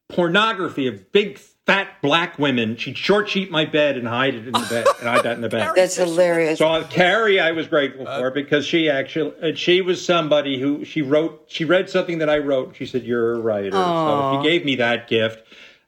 [0.08, 2.76] pornography of big fat black women.
[2.76, 5.40] She'd short sheet my bed and hide it in the bed and hide that in
[5.40, 5.72] the bed.
[5.76, 6.58] That's hilarious.
[6.58, 10.84] So uh, Carrie, I was grateful for because she actually, and she was somebody who
[10.84, 12.68] she wrote, she read something that I wrote.
[12.68, 15.42] And she said, "You're a writer." So she gave me that gift.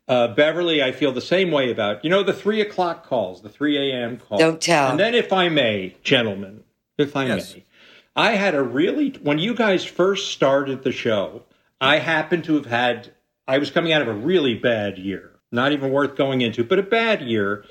[0.08, 2.02] Uh, Beverly, I feel the same way about.
[2.02, 4.16] You know the three o'clock calls, the three a.m.
[4.18, 4.40] calls.
[4.40, 4.90] Don't tell.
[4.90, 6.64] And then, if I may, gentlemen,
[6.98, 7.56] if I Yes.
[8.14, 11.44] I had a really when you guys first started the show.
[11.80, 13.12] I happened to have had.
[13.46, 16.78] I was coming out of a really bad year, not even worth going into, but
[16.78, 17.64] a bad year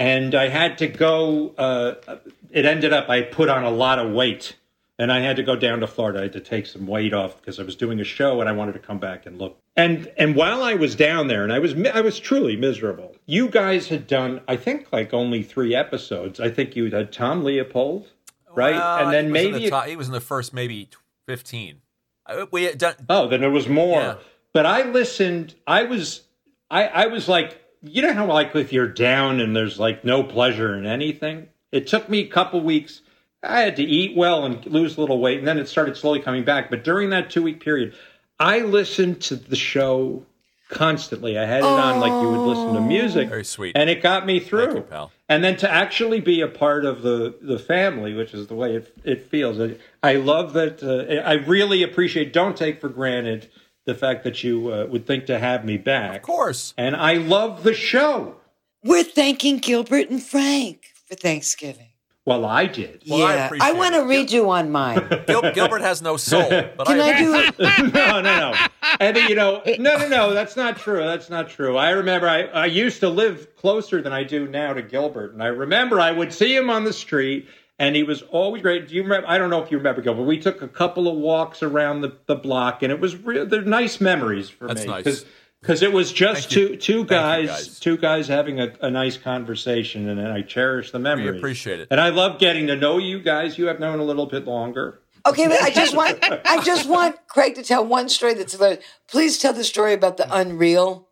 [0.00, 1.50] and I had to go.
[1.58, 2.16] Uh,
[2.50, 4.56] it ended up I put on a lot of weight,
[4.98, 6.20] and I had to go down to Florida.
[6.20, 8.52] I had to take some weight off because I was doing a show and I
[8.52, 9.58] wanted to come back and look.
[9.76, 13.14] And and while I was down there, and I was I was truly miserable.
[13.26, 16.40] You guys had done, I think, like only three episodes.
[16.40, 18.08] I think you had Tom Leopold,
[18.54, 18.74] right?
[18.74, 20.88] Well, and then he maybe the top- he was in the first maybe
[21.26, 21.80] fifteen.
[22.26, 22.94] Uh, We had done.
[23.08, 24.00] Oh, then there was more.
[24.00, 24.14] Yeah.
[24.52, 25.54] But I listened.
[25.66, 26.22] I was,
[26.70, 30.22] I, I was like, you know how like if you're down and there's like no
[30.22, 31.48] pleasure in anything.
[31.72, 33.00] It took me a couple weeks.
[33.42, 36.20] I had to eat well and lose a little weight, and then it started slowly
[36.20, 36.68] coming back.
[36.68, 37.94] But during that two week period,
[38.38, 40.26] I listened to the show
[40.70, 41.38] constantly.
[41.38, 43.28] I had it on like you would listen to music.
[43.28, 43.76] Very sweet.
[43.76, 44.66] and it got me through.
[44.66, 45.12] Thank you, pal.
[45.28, 48.74] And then to actually be a part of the the family, which is the way
[48.76, 49.60] it it feels.
[49.60, 50.82] I, I love that.
[50.82, 52.32] Uh, I really appreciate.
[52.32, 53.48] Don't take for granted
[53.86, 56.16] the fact that you uh, would think to have me back.
[56.16, 56.74] Of course.
[56.76, 58.36] And I love the show.
[58.82, 61.89] We're thanking Gilbert and Frank for Thanksgiving.
[62.30, 63.02] Well, I did.
[63.08, 64.32] Well, I yeah, appreciate want to it.
[64.32, 65.06] you on mine.
[65.26, 67.58] Gil- Gilbert has no soul, but Can I do it?
[67.92, 68.54] no, no, no.
[69.00, 70.32] And you know, no, no, no.
[70.32, 70.98] That's not true.
[71.04, 71.76] That's not true.
[71.76, 75.42] I remember I, I used to live closer than I do now to Gilbert, and
[75.42, 78.88] I remember I would see him on the street, and he was always great.
[78.88, 79.26] Do you remember?
[79.28, 80.22] I don't know if you remember Gilbert.
[80.22, 83.44] We took a couple of walks around the, the block, and it was real.
[83.46, 85.24] They're nice memories for That's me That's nice.
[85.60, 87.78] Because it was just two two Thank you, guys, guys.
[87.80, 91.36] two guys having a, a nice conversation, and I cherish the memories.
[91.38, 91.88] appreciate it.
[91.90, 93.58] and I love getting to know you guys.
[93.58, 95.00] You have known a little bit longer.
[95.26, 98.82] Okay, but I just want I just want Craig to tell one story that's hilarious.
[99.08, 101.06] Please tell the story about the Unreal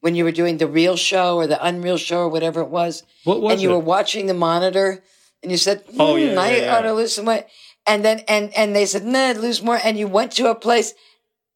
[0.00, 3.04] when you were doing the Real Show or the Unreal Show or whatever it was.
[3.24, 3.72] What was and you it?
[3.72, 5.02] were watching the monitor
[5.42, 6.76] and you said, hmm, Oh, yeah, I yeah, yeah.
[6.76, 7.44] ought to lose some weight.
[7.86, 9.80] And then and and they said, no, lose more.
[9.82, 10.92] And you went to a place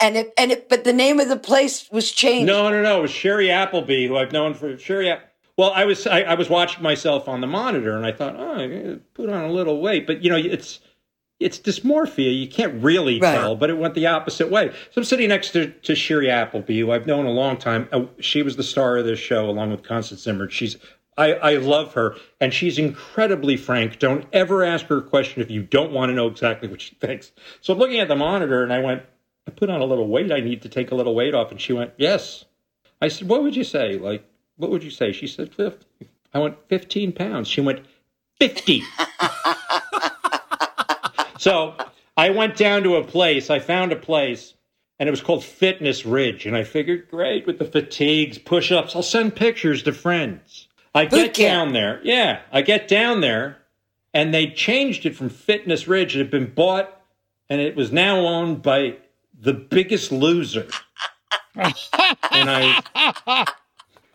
[0.00, 2.46] and it and it but the name of the place was changed.
[2.46, 2.98] No, no, no.
[2.98, 5.10] It was Shiri Appleby, who I've known for Shiri.
[5.12, 8.36] App- well, I was I, I was watching myself on the monitor, and I thought,
[8.38, 10.80] oh, I put on a little weight, but you know, it's
[11.40, 12.36] it's dysmorphia.
[12.36, 13.34] You can't really Right.
[13.34, 14.70] tell, but it went the opposite way.
[14.70, 17.88] So I'm sitting next to, to Shiri Appleby, who I've known a long time.
[17.92, 20.50] Uh, she was the star of this show, along with Constance Zimmer.
[20.50, 20.76] She's
[21.16, 23.98] I, I love her, and she's incredibly frank.
[23.98, 26.94] Don't ever ask her a question if you don't want to know exactly what she
[26.94, 27.32] thinks.
[27.60, 29.02] So I'm looking at the monitor, and I went,
[29.48, 30.30] I put on a little weight.
[30.30, 31.50] I need to take a little weight off.
[31.50, 32.44] And she went, Yes.
[33.00, 33.98] I said, What would you say?
[33.98, 34.22] Like,
[34.58, 35.10] what would you say?
[35.12, 35.86] She said, 50.
[36.34, 37.48] I went, 15 pounds.
[37.48, 37.80] She went,
[38.38, 38.82] 50.
[41.38, 41.74] so
[42.16, 43.48] I went down to a place.
[43.48, 44.52] I found a place,
[44.98, 46.44] and it was called Fitness Ridge.
[46.44, 50.68] And I figured, great, with the fatigues, push ups, I'll send pictures to friends.
[50.94, 51.66] I Boot get camp.
[51.66, 52.00] down there.
[52.02, 53.56] Yeah, I get down there,
[54.12, 56.16] and they changed it from Fitness Ridge.
[56.16, 57.00] It had been bought,
[57.48, 58.98] and it was now owned by
[59.40, 60.66] the biggest loser.
[61.54, 61.74] and
[62.32, 63.46] I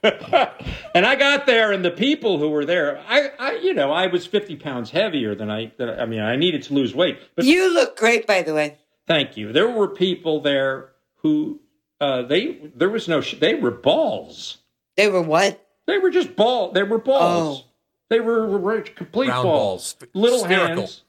[0.93, 3.91] and I got there, and the people who were there, I, I I, you know,
[3.91, 7.19] I was 50 pounds heavier than I, than, I mean, I needed to lose weight.
[7.35, 8.77] But You look great, by the way.
[9.07, 9.51] thank you.
[9.53, 11.59] There were people there who,
[12.01, 14.57] uh, they, there was no, sh- they were balls.
[14.97, 15.65] They were what?
[15.87, 16.71] They were just ball.
[16.71, 17.63] They were balls.
[17.65, 17.69] Oh.
[18.09, 19.93] They were, were complete Round balls.
[19.93, 20.09] balls.
[20.13, 20.75] little Spherical.
[20.83, 21.03] hands.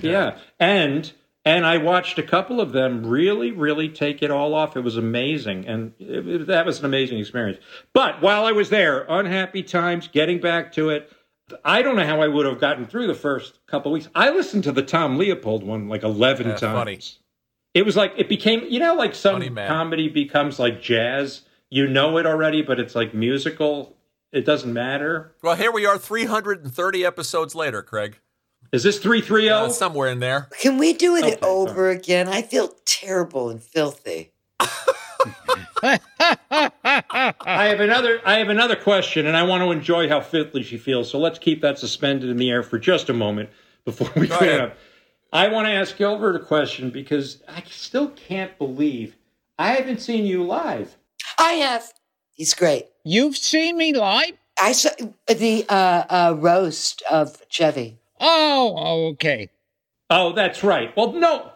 [0.00, 1.12] Yeah, and
[1.44, 4.76] and I watched a couple of them really, really take it all off.
[4.76, 7.58] It was amazing, and it, it- that was an amazing experience.
[7.92, 10.08] But while I was there, unhappy times.
[10.08, 11.10] Getting back to it,
[11.64, 14.08] I don't know how I would have gotten through the first couple of weeks.
[14.14, 16.78] I listened to the Tom Leopold one like eleven Yeah, times.
[16.78, 17.00] funny.
[17.74, 21.42] It was like it became, you know, like some Funny comedy becomes like jazz.
[21.70, 23.96] You know it already, but it's like musical.
[24.30, 25.34] It doesn't matter.
[25.42, 28.18] Well, here we are, 330 episodes later, Craig.
[28.72, 29.70] Is this three three Uh, zero?
[29.72, 30.48] somewhere in there.
[30.60, 32.28] Can we do it Okay, over again?
[32.28, 34.32] I feel terrible and filthy.
[35.84, 35.98] I
[37.44, 38.20] have another.
[38.24, 41.10] I have another question, and I want to enjoy how fitly she feels.
[41.10, 43.50] So let's keep that suspended in the air for just a moment
[43.84, 44.60] before we Go clear ahead.
[44.70, 44.76] up.
[45.32, 49.16] I want to ask Gilbert a question because I still can't believe
[49.58, 50.96] I haven't seen you live.
[51.38, 51.92] I have.
[52.32, 52.86] He's great.
[53.04, 54.32] You've seen me live?
[54.60, 54.90] I saw
[55.26, 57.98] the uh, uh, roast of Chevy.
[58.22, 59.50] Oh, oh, okay.
[60.08, 60.96] Oh, that's right.
[60.96, 61.50] Well, no,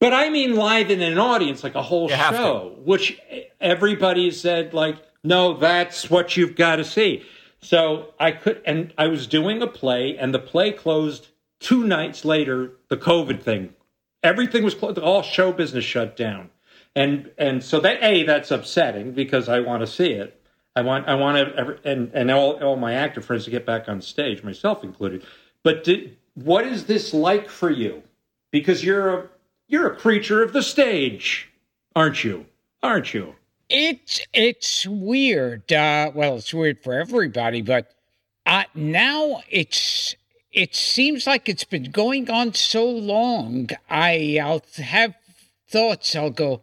[0.00, 3.20] but I mean live in an audience, like a whole You show, which
[3.60, 7.24] everybody said, like, no, that's what you've got to see.
[7.60, 11.28] So I could, and I was doing a play, and the play closed
[11.60, 12.72] two nights later.
[12.88, 13.74] The COVID thing,
[14.22, 14.98] everything was closed.
[14.98, 16.50] All show business shut down,
[16.94, 20.40] and and so that a that's upsetting because I want to see it.
[20.76, 23.66] I want I want to every- and and all all my actor friends to get
[23.66, 25.24] back on stage, myself included.
[25.66, 28.04] But did, what is this like for you?
[28.52, 29.28] Because you're a
[29.66, 31.50] you're a creature of the stage,
[31.96, 32.46] aren't you?
[32.84, 33.34] Aren't you?
[33.68, 35.72] It's it's weird.
[35.72, 37.90] Uh, well, it's weird for everybody, but
[38.46, 40.14] uh, now it's
[40.52, 43.70] it seems like it's been going on so long.
[43.90, 45.16] I I'll have
[45.68, 46.14] thoughts.
[46.14, 46.62] I'll go,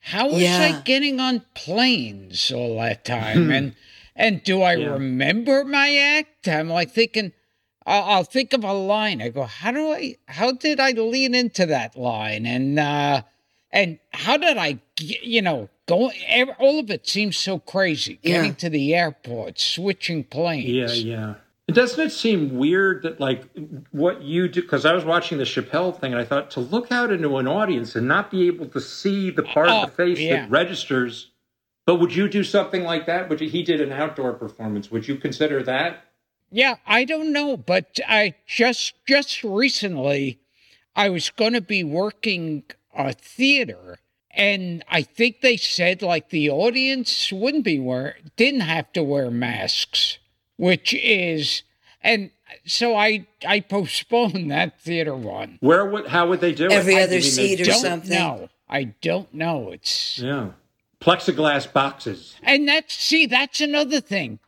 [0.00, 3.50] how was I getting on planes all that time?
[3.50, 3.74] and
[4.14, 6.46] and do I remember my act?
[6.46, 7.32] I'm like thinking.
[7.86, 9.20] I'll, I'll think of a line.
[9.22, 10.16] I go, how do I?
[10.26, 12.46] How did I lean into that line?
[12.46, 13.22] And uh,
[13.72, 16.10] and how did I, you know, go?
[16.58, 18.18] All of it seems so crazy.
[18.22, 18.56] Getting Yeah.
[18.56, 20.68] to the airport, switching planes.
[20.68, 21.34] Yeah, yeah.
[21.68, 23.44] And doesn't it seem weird that like
[23.92, 24.62] what you do?
[24.62, 27.46] Because I was watching the Chappelle thing, and I thought to look out into an
[27.46, 30.42] audience and not be able to see the part Oh, of the face yeah.
[30.42, 31.28] that registers.
[31.86, 33.28] But would you do something like that?
[33.28, 34.90] Would you, he did an outdoor performance?
[34.92, 36.04] Would you consider that?
[36.52, 40.38] Yeah, I don't know, but I just just recently
[40.94, 43.98] I was going to be working a theater
[44.30, 49.30] and I think they said like the audience wouldn't be wear didn't have to wear
[49.30, 50.18] masks,
[50.56, 51.62] which is
[52.02, 52.30] and
[52.66, 55.56] so I I postponed that theater one.
[55.60, 56.08] Where would?
[56.08, 56.72] How would they do it?
[56.72, 58.10] Every other mean, they seat or don't- Don't something.
[58.18, 59.70] No, I don't know.
[59.72, 60.50] It's Yeah,
[61.00, 62.36] plexiglass boxes.
[62.42, 64.38] And that's see, that's another thing.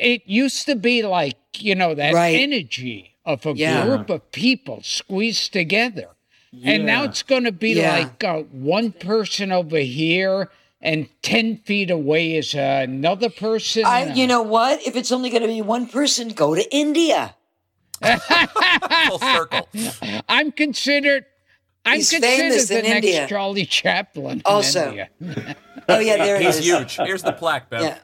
[0.00, 2.38] It used to be like, you know, that Right.
[2.40, 3.84] energy of a Yeah.
[3.84, 6.08] group of people squeezed together.
[6.64, 7.98] And now it's going to be Yeah.
[7.98, 10.48] like uh, one person over here
[10.80, 13.84] and 10 feet away is another person.
[13.84, 14.80] I, you know what?
[14.86, 17.34] If it's only going to be one person, go to India.
[19.08, 19.68] Full circle.
[20.28, 21.24] I'm considered.
[21.84, 23.26] I'm He's considered famous the in next India.
[23.28, 24.32] Charlie Chaplin.
[24.38, 24.88] in Also.
[24.88, 25.08] India.
[25.88, 26.64] Oh yeah, there it He's is.
[26.66, 26.96] huge.
[26.96, 27.82] Here's the plaque, Bev.
[27.82, 27.98] Yeah.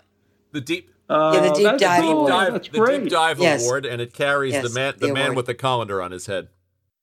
[0.53, 2.13] The deep Uh, Yeah, the deep that's dive cool.
[2.13, 2.29] award.
[2.31, 3.03] dive, That's the great.
[3.03, 3.63] deep dive Yes.
[3.63, 6.49] award, and it carries the man, the the, man with the colander on his head.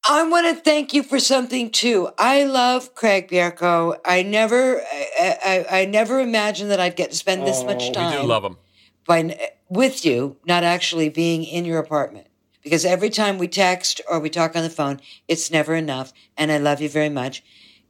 [0.09, 2.09] I want to thank you for something too.
[2.17, 3.97] I love Craig Bierko.
[4.03, 7.83] I never, I, I, I never imagined that I'd get to spend this Oh, much
[7.83, 8.57] we We time do love him.
[9.05, 9.37] by
[9.69, 12.27] with you, not actually being in your apartment.
[12.63, 16.13] Because every time we text or we talk on the phone, it's never enough.
[16.37, 17.43] And I love you very much,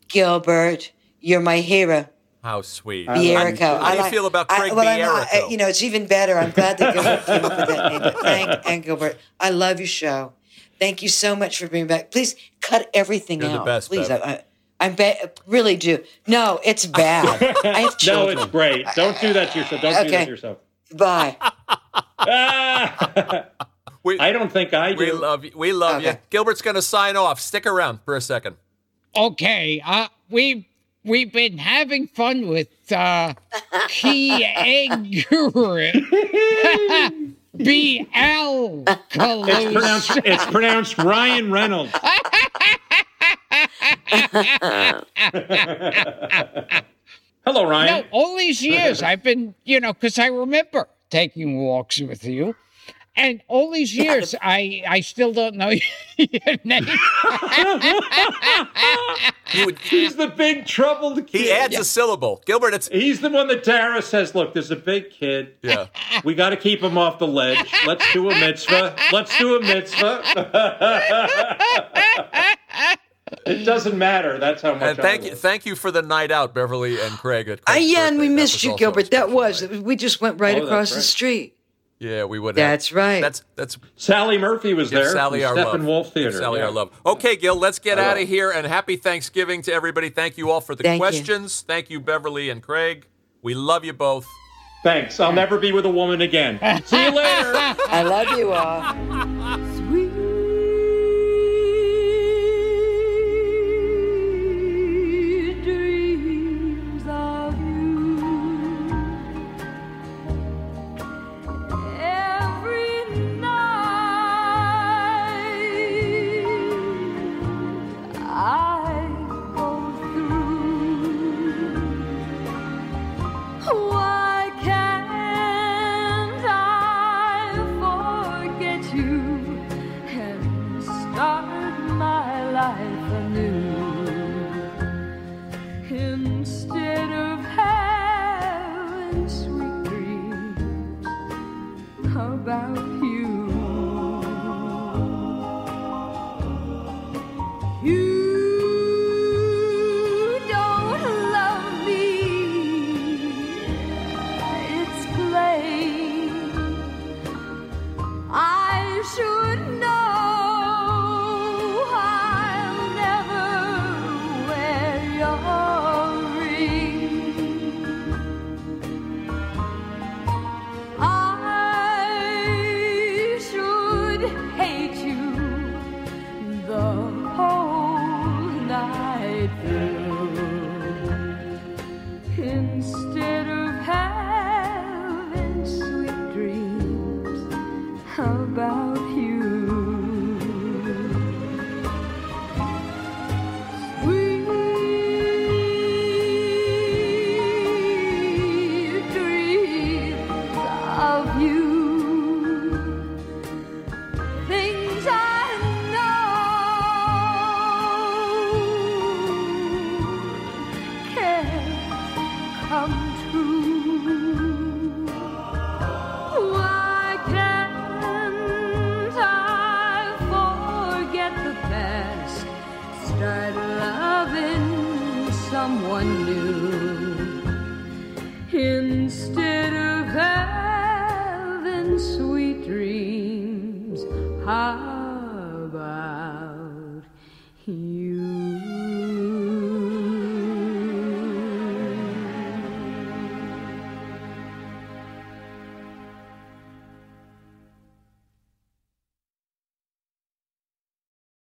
[0.10, 0.92] Gilbert.
[1.20, 2.08] You're my hero.
[2.44, 3.08] How sweet.
[3.08, 3.80] Bierico.
[3.82, 5.52] How do you feel about Craig well, I'm- I- Bierico?
[5.52, 6.38] you know, it's even better.
[6.38, 8.02] I'm glad that Gilbert came up with that name.
[8.02, 9.18] But thank and Gilbert.
[9.40, 10.34] I love your show.
[10.80, 12.10] Thank you so much for being back.
[12.10, 13.66] Please cut everything You're the out.
[13.66, 14.22] best, Please, Bev.
[14.24, 14.44] I,
[14.80, 16.04] I, I ba- really do.
[16.26, 17.28] No, it's bad.
[17.64, 18.38] I have No, children.
[18.40, 18.88] it's great.
[18.96, 19.82] Don't do that to yourself.
[19.84, 20.58] Don't do that to yourself.
[20.96, 21.38] Bye.
[22.18, 23.46] Ah!
[24.04, 24.98] we, I don't think I do.
[24.98, 25.52] we love you.
[25.56, 26.14] We love you.
[26.30, 27.40] Gilbert's going to sign off.
[27.40, 28.56] Stick around for a second.
[29.16, 30.66] Okay, uh, we've
[31.04, 33.34] we've been having fun with uh,
[33.88, 35.26] key egg
[37.58, 41.92] B L It's pronounced, it's pronounced Ryan Reynolds.
[47.46, 48.06] Hello, No, Ryan.
[48.12, 52.56] all these years I've been, you know, because I remember taking walks with you,
[53.16, 55.70] And all these years, I I still don't know
[56.18, 56.86] your name.
[59.66, 61.42] Would- He's the big troubled kid.
[61.42, 62.42] he adds a syllable.
[62.46, 65.56] Gilbert, it's He's the one that Tara says, look, there's a big kid.
[65.62, 65.88] yeah.
[66.24, 67.70] We got to keep him off the ledge.
[67.86, 68.96] Let's do a mitzvah.
[69.12, 70.22] Let's do a mitzvah.
[73.46, 74.40] it doesn't matter.
[74.40, 74.84] That's how much.
[74.84, 77.50] And thank I you, thank you for the night out, Beverly and Craig.
[77.50, 78.30] At Ah, Craig's yeah, and we.
[78.30, 79.12] That missed was you, also a Gilbert.
[79.12, 79.64] That was.
[79.64, 79.84] night.
[79.84, 81.58] We just went right Oh, that's across the street.
[82.02, 82.56] Yeah, we would.
[82.56, 82.96] That's have.
[82.96, 83.22] right.
[83.22, 85.12] That's that's Sally Murphy was give there.
[85.12, 86.14] Sally from our Steppenwolf love.
[86.14, 86.32] Theater.
[86.32, 86.66] Give Sally yeah.
[86.66, 87.00] our love.
[87.06, 88.24] Okay, Gil, let's get I out will.
[88.24, 90.10] of here and happy Thanksgiving to everybody.
[90.10, 91.08] Thank you all for the Thank you.
[91.08, 91.62] questions.
[91.62, 93.06] Thank you, Beverly and Craig.
[93.44, 94.26] We love you both.
[94.82, 95.20] Thanks.
[95.20, 96.58] I'll never be with a woman again.
[96.86, 97.54] See you later.
[97.56, 99.68] I love you all.